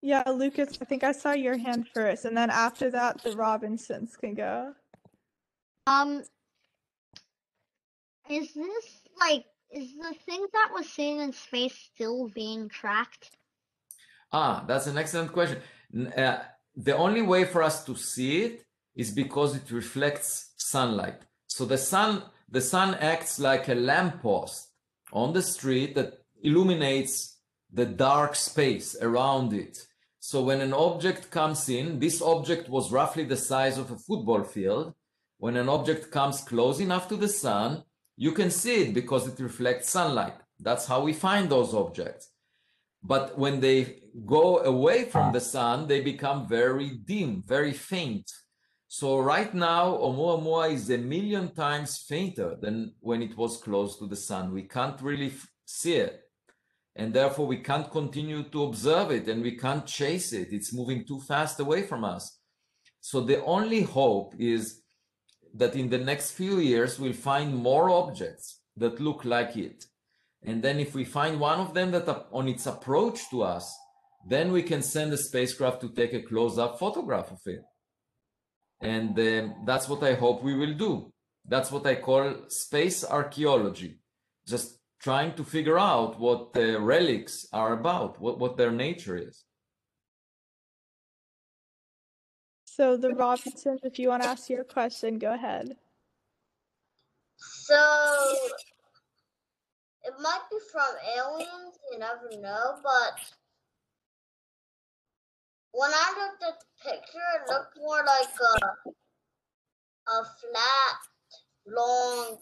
Yeah, 0.03 0.23
Lucas, 0.27 0.79
I 0.81 0.85
think 0.87 1.05
I 1.05 1.13
saw 1.13 1.33
your 1.33 1.59
hand 1.59 1.87
first, 1.93 2.25
and 2.25 2.37
then 2.37 2.49
after 2.49 2.91
that, 2.91 3.23
the 3.23 3.37
Robinsons 3.37 4.17
can 4.17 4.35
go. 4.35 4.73
Um, 5.87 6.23
is 8.29 8.55
this 8.55 9.01
like 9.19 9.45
is 9.71 9.95
the 9.97 10.15
thing 10.27 10.47
that 10.53 10.71
was 10.73 10.89
seen 10.89 11.21
in 11.21 11.33
space 11.33 11.77
still 11.95 12.29
being 12.29 12.69
tracked? 12.69 13.31
Ah, 14.33 14.65
that's 14.67 14.87
an 14.87 14.99
excellent 14.99 15.33
question. 15.33 15.61
Uh, 16.17 16.39
the 16.77 16.97
only 16.97 17.23
way 17.23 17.45
for 17.45 17.63
us 17.63 17.85
to 17.85 17.97
see 17.97 18.43
it 18.43 18.65
is 18.95 19.11
because 19.11 19.57
it 19.57 19.71
reflects 19.71 20.53
sunlight. 20.57 21.21
So 21.47 21.65
the 21.65 21.79
sun, 21.79 22.23
the 22.49 22.61
sun 22.61 22.95
acts 22.95 23.39
like 23.39 23.69
a 23.69 23.75
lamppost 23.75 24.69
on 25.13 25.33
the 25.33 25.43
street 25.43 25.95
that 25.97 26.15
illuminates 26.43 27.37
the 27.73 27.87
dark 27.87 28.35
space 28.35 28.97
around 29.01 29.53
it. 29.53 29.79
So 30.23 30.43
when 30.43 30.61
an 30.61 30.75
object 30.75 31.31
comes 31.31 31.69
in, 31.71 31.99
this 31.99 32.21
object 32.21 32.69
was 32.69 32.93
roughly 32.93 33.25
the 33.25 33.39
size 33.39 33.79
of 33.79 33.91
a 33.91 33.97
football 33.97 34.45
field. 34.45 34.95
When 35.39 35.57
an 35.57 35.71
object 35.71 36.11
comes 36.11 36.43
close 36.43 36.79
enough 36.79 37.09
to 37.09 37.17
the 37.17 37.29
sun, 37.29 37.85
you 38.19 38.33
can 38.33 38.51
see 38.51 38.83
it 38.83 38.95
because 38.95 39.27
it 39.27 39.41
reflects 39.41 39.89
sunlight. 39.89 40.35
That's 40.59 40.87
how 40.87 41.01
we 41.01 41.15
find 41.15 41.49
those 41.49 41.73
objects. 41.73 42.29
But 43.03 43.39
when 43.39 43.61
they 43.61 44.03
go 44.27 44.59
away 44.59 45.05
from 45.05 45.33
the 45.33 45.41
sun, 45.41 45.89
they 45.89 46.03
become 46.03 46.47
very 46.47 46.91
dim, 46.91 47.43
very 47.47 47.73
faint. 47.73 48.31
So 48.89 49.21
right 49.21 49.55
now, 49.55 49.97
Oumuamua 49.97 50.75
is 50.75 50.91
a 50.91 50.99
million 50.99 51.55
times 51.55 51.97
fainter 51.97 52.59
than 52.61 52.93
when 53.01 53.23
it 53.23 53.39
was 53.39 53.57
close 53.57 53.97
to 53.99 54.07
the 54.07 54.17
sun. 54.17 54.53
We 54.53 54.65
can't 54.65 55.01
really 55.01 55.33
see 55.65 55.95
it. 55.95 56.21
And 57.01 57.15
therefore, 57.15 57.47
we 57.47 57.57
can't 57.57 57.91
continue 57.91 58.43
to 58.51 58.65
observe 58.65 59.11
it 59.11 59.27
and 59.27 59.43
we 59.43 59.57
can't 59.57 59.87
chase 59.87 60.35
it. 60.35 60.49
It's 60.53 60.75
moving 60.75 61.07
too 61.07 61.19
fast 61.19 61.59
away 61.59 61.85
from 61.85 62.05
us. 62.05 62.39
So 63.01 63.23
the 63.23 63.43
only 63.43 63.85
hope 63.85 64.35
is 64.39 64.83
that 65.55 65.75
in 65.75 65.89
the 65.89 65.97
next 66.11 66.33
few 66.33 66.59
years, 66.59 66.99
we'll 66.99 67.15
find 67.15 67.57
more 67.57 67.89
objects 67.89 68.61
that 68.77 69.01
look 69.01 69.25
like 69.25 69.57
it. 69.57 69.87
And 70.43 70.63
then 70.63 70.79
if 70.79 70.95
we 70.95 71.07
find 71.07 71.41
one 71.41 71.59
of 71.59 71.73
them 71.73 71.91
that 71.93 72.27
on 72.33 72.49
its 72.49 72.67
approach 72.67 73.31
to 73.31 73.45
us, 73.45 73.75
then 74.29 74.53
we 74.53 74.63
can 74.63 74.83
send 74.83 75.11
a 75.15 75.17
spacecraft 75.17 75.81
to 75.81 75.95
take 75.95 76.13
a 76.13 76.21
close-up 76.21 76.79
photograph 76.79 77.31
of 77.31 77.41
it. 77.47 77.63
And 78.83 79.19
um, 79.19 79.55
that's 79.65 79.89
what 79.89 80.03
I 80.03 80.17
hope 80.17 80.43
we 80.43 80.55
will 80.55 80.75
do. 80.75 81.11
That's 81.49 81.73
what 81.73 81.87
I 81.87 81.95
call 81.95 82.35
space 82.49 83.07
archaeology. 83.07 84.01
Just 84.47 84.80
trying 85.01 85.35
to 85.35 85.45
figure 85.45 85.79
out 85.79 86.19
what 86.19 86.53
the 86.53 86.79
relics 86.81 87.47
are 87.53 87.73
about, 87.73 88.21
what, 88.21 88.39
what 88.39 88.57
their 88.57 88.71
nature 88.71 89.17
is. 89.17 89.45
So 92.65 92.97
the 92.97 93.11
Robinsons, 93.15 93.81
if 93.85 93.99
you 93.99 94.09
want 94.09 94.23
to 94.23 94.29
ask 94.29 94.49
your 94.49 94.65
question, 94.65 95.19
go 95.19 95.35
ahead. 95.35 95.77
So 97.37 97.83
it 100.05 100.15
might 100.21 100.43
be 100.51 100.59
from 100.71 100.91
aliens, 101.17 101.79
you 101.91 101.99
never 101.99 102.31
know, 102.41 102.77
but 102.83 103.21
when 105.73 105.91
I 105.93 106.15
looked 106.19 106.43
at 106.43 106.61
the 106.61 106.91
picture, 106.91 107.31
it 107.37 107.51
looked 107.51 107.79
more 107.79 108.05
like 108.05 108.29
a 108.29 108.91
a 110.09 110.25
flat, 110.25 110.99
long 111.67 112.39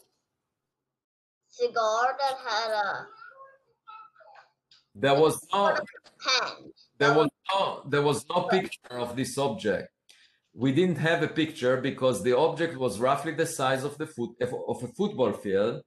cigar 1.58 2.16
that 2.20 2.36
had 2.48 2.70
a 2.86 3.06
There 4.94 5.18
was 5.24 5.34
no 5.52 5.62
pen. 6.24 6.52
there 6.98 7.14
was 7.14 7.28
no 7.50 7.82
there 7.92 8.02
was 8.10 8.18
no 8.32 8.38
picture 8.54 8.98
of 9.04 9.14
this 9.16 9.38
object. 9.38 9.88
We 10.54 10.70
didn't 10.72 10.98
have 11.08 11.22
a 11.22 11.28
picture 11.42 11.76
because 11.90 12.16
the 12.22 12.36
object 12.36 12.74
was 12.76 12.98
roughly 12.98 13.32
the 13.32 13.46
size 13.46 13.84
of 13.84 13.96
the 14.00 14.08
foot 14.14 14.32
of 14.40 14.78
a 14.84 14.88
football 14.98 15.32
field 15.32 15.82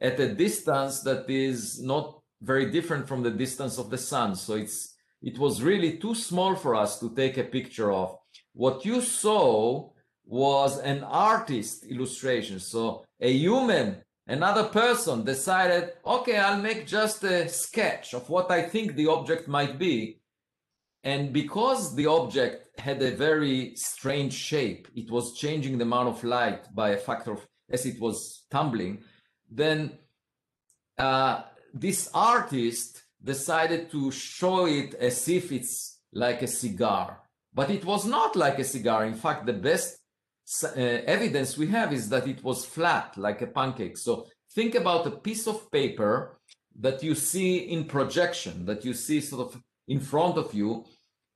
at 0.00 0.18
a 0.26 0.34
distance 0.34 0.94
that 1.02 1.30
is 1.30 1.80
not 1.92 2.06
very 2.42 2.66
different 2.76 3.06
from 3.08 3.22
the 3.22 3.30
distance 3.44 3.78
of 3.78 3.90
the 3.90 3.98
sun. 3.98 4.34
So 4.34 4.54
it's 4.54 4.78
it 5.22 5.38
was 5.38 5.62
really 5.62 5.92
too 5.98 6.14
small 6.14 6.54
for 6.54 6.74
us 6.74 6.98
to 7.00 7.14
take 7.14 7.36
a 7.38 7.44
picture 7.56 7.90
of. 7.92 8.08
What 8.52 8.84
you 8.84 9.00
saw 9.00 9.90
was 10.24 10.78
an 10.80 11.04
artist 11.04 11.86
illustration. 11.86 12.58
So 12.60 13.04
a 13.20 13.30
human 13.30 14.02
another 14.26 14.64
person 14.64 15.24
decided 15.24 15.92
okay 16.04 16.38
i'll 16.38 16.60
make 16.60 16.86
just 16.86 17.22
a 17.24 17.48
sketch 17.48 18.14
of 18.14 18.28
what 18.28 18.50
i 18.50 18.62
think 18.62 18.94
the 18.94 19.06
object 19.06 19.46
might 19.48 19.78
be 19.78 20.18
and 21.06 21.32
because 21.32 21.94
the 21.94 22.06
object 22.06 22.80
had 22.80 23.00
a 23.00 23.12
very 23.12 23.76
strange 23.76 24.32
shape, 24.32 24.88
it 24.96 25.08
was 25.08 25.34
changing 25.34 25.78
the 25.78 25.84
amount 25.84 26.08
of 26.08 26.24
light 26.24 26.74
by 26.74 26.90
a 26.90 26.96
factor 26.96 27.30
of 27.30 27.46
as 27.70 27.86
it 27.86 28.00
was 28.00 28.42
tumbling, 28.50 29.04
then 29.48 29.92
uh, 30.98 31.42
this 31.72 32.10
artist 32.12 33.04
decided 33.22 33.88
to 33.92 34.10
show 34.10 34.66
it 34.66 34.94
as 34.94 35.28
if 35.28 35.52
it's 35.52 36.00
like 36.12 36.42
a 36.42 36.48
cigar. 36.48 37.20
But 37.54 37.70
it 37.70 37.84
was 37.84 38.04
not 38.04 38.34
like 38.34 38.58
a 38.58 38.64
cigar. 38.64 39.04
In 39.06 39.14
fact, 39.14 39.46
the 39.46 39.52
best 39.52 39.98
evidence 40.76 41.58
we 41.58 41.66
have 41.68 41.92
is 41.92 42.08
that 42.08 42.26
it 42.26 42.42
was 42.42 42.64
flat, 42.64 43.16
like 43.16 43.42
a 43.42 43.46
pancake. 43.46 43.96
So 43.96 44.26
think 44.52 44.74
about 44.74 45.06
a 45.06 45.10
piece 45.10 45.46
of 45.46 45.70
paper 45.70 46.38
that 46.78 47.02
you 47.02 47.14
see 47.14 47.58
in 47.58 47.84
projection, 47.84 48.64
that 48.66 48.84
you 48.84 48.94
see 48.94 49.20
sort 49.20 49.48
of 49.48 49.62
in 49.88 50.00
front 50.00 50.36
of 50.36 50.54
you. 50.54 50.84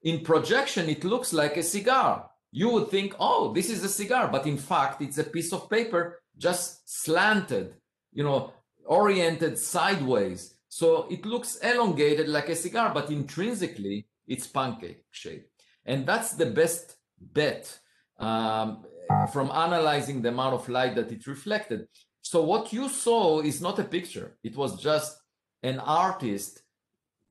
In 0.02 0.20
projection 0.20 0.88
it 0.88 1.04
looks 1.04 1.32
like 1.32 1.56
a 1.56 1.62
cigar. 1.62 2.30
You 2.52 2.70
would 2.70 2.88
think 2.88 3.14
oh 3.18 3.52
this 3.52 3.70
is 3.70 3.84
a 3.84 3.88
cigar 3.88 4.28
but 4.28 4.46
in 4.46 4.56
fact 4.56 5.02
it's 5.02 5.18
a 5.18 5.24
piece 5.24 5.52
of 5.52 5.70
paper 5.70 6.20
just 6.36 6.88
slanted 6.88 7.74
you 8.12 8.24
know 8.24 8.52
oriented 8.86 9.58
sideways. 9.58 10.54
So 10.68 11.06
it 11.10 11.26
looks 11.26 11.56
elongated 11.56 12.28
like 12.28 12.48
a 12.48 12.56
cigar 12.56 12.92
but 12.94 13.10
intrinsically 13.10 14.06
it's 14.26 14.46
pancake 14.46 15.04
shape. 15.10 15.48
And 15.84 16.06
that's 16.06 16.34
the 16.34 16.46
best 16.46 16.96
bet. 17.20 17.78
Um, 18.18 18.84
Uh, 19.10 19.26
from 19.26 19.50
analyzing 19.50 20.22
the 20.22 20.28
amount 20.28 20.54
of 20.54 20.68
light 20.68 20.94
that 20.94 21.10
it 21.10 21.26
reflected 21.26 21.80
so 22.22 22.42
what 22.42 22.72
you 22.72 22.88
saw 22.88 23.40
is 23.40 23.60
not 23.60 23.78
a 23.78 23.84
picture 23.84 24.36
it 24.44 24.54
was 24.56 24.80
just 24.80 25.18
an 25.62 25.78
artist 25.80 26.62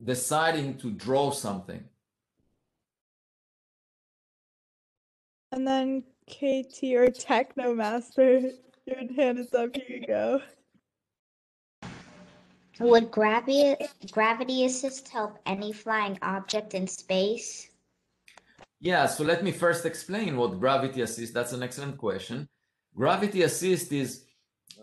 deciding 0.04 0.78
to 0.78 0.92
draw 0.92 1.32
something 1.32 1.84
And 5.52 5.68
then 5.68 6.04
KT 6.28 6.94
or 6.94 7.08
Technomaster, 7.08 8.52
your 8.86 9.14
hand 9.16 9.40
is 9.40 9.54
up. 9.54 9.76
Here 9.76 9.98
you 9.98 10.06
go. 10.06 10.42
Would 12.80 13.12
gravity 13.12 13.76
gravity 14.12 14.66
assist 14.66 15.10
help 15.10 15.40
any 15.46 15.74
flying 15.74 16.18
object 16.22 16.76
in 16.76 16.88
space? 16.88 17.69
Yeah, 18.80 19.08
so 19.08 19.24
let 19.24 19.44
me 19.44 19.52
first 19.52 19.86
explain 19.86 20.38
what 20.38 20.60
gravity 20.60 21.02
assist. 21.02 21.34
That's 21.34 21.54
an 21.54 21.64
excellent 21.64 21.98
question. 21.98 22.48
Gravity 22.96 23.44
assist 23.44 23.92
is 23.92 24.24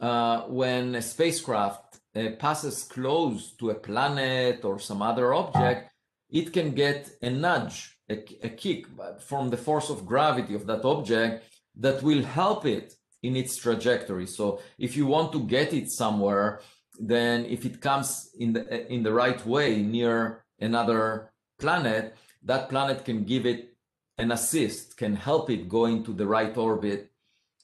uh, 0.01 0.43
when 0.43 0.95
a 0.95 1.03
spacecraft 1.03 2.01
uh, 2.15 2.31
passes 2.39 2.85
close 2.85 3.53
to 3.57 3.71
a 3.71 3.75
planet 3.75 4.65
or 4.65 4.79
some 4.79 5.01
other 5.03 5.33
object, 5.33 5.91
it 6.31 6.53
can 6.53 6.73
get 6.73 7.11
a 7.23 7.31
nudge 7.31 7.97
a, 8.09 8.19
a 8.43 8.49
kick 8.49 8.87
from 9.21 9.51
the 9.51 9.57
force 9.57 9.91
of 9.91 10.07
gravity 10.07 10.55
of 10.55 10.67
that 10.67 10.85
object 10.85 11.45
that 11.77 12.03
will 12.03 12.23
help 12.23 12.65
it 12.67 12.95
in 13.23 13.37
its 13.37 13.57
trajectory. 13.57 14.27
So 14.27 14.61
if 14.79 14.97
you 14.97 15.07
want 15.07 15.33
to 15.33 15.45
get 15.45 15.73
it 15.73 15.91
somewhere, 15.91 16.61
then 16.99 17.45
if 17.47 17.65
it 17.65 17.81
comes 17.81 18.31
in 18.39 18.53
the 18.53 18.93
in 18.93 19.03
the 19.03 19.13
right 19.13 19.45
way 19.45 19.83
near 19.83 20.45
another 20.61 21.33
planet, 21.59 22.17
that 22.43 22.69
planet 22.69 23.05
can 23.05 23.25
give 23.25 23.45
it 23.45 23.76
an 24.19 24.33
assist, 24.33 24.97
can 24.97 25.15
help 25.15 25.51
it 25.51 25.69
go 25.69 25.87
into 25.87 26.13
the 26.13 26.27
right 26.27 26.57
orbit 26.57 27.11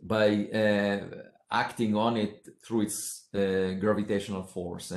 by 0.02 0.28
uh, 0.46 1.00
acting 1.50 1.96
on 1.96 2.16
it 2.16 2.48
through 2.64 2.82
its 2.82 3.28
uh, 3.34 3.72
gravitational 3.80 4.42
force. 4.42 4.90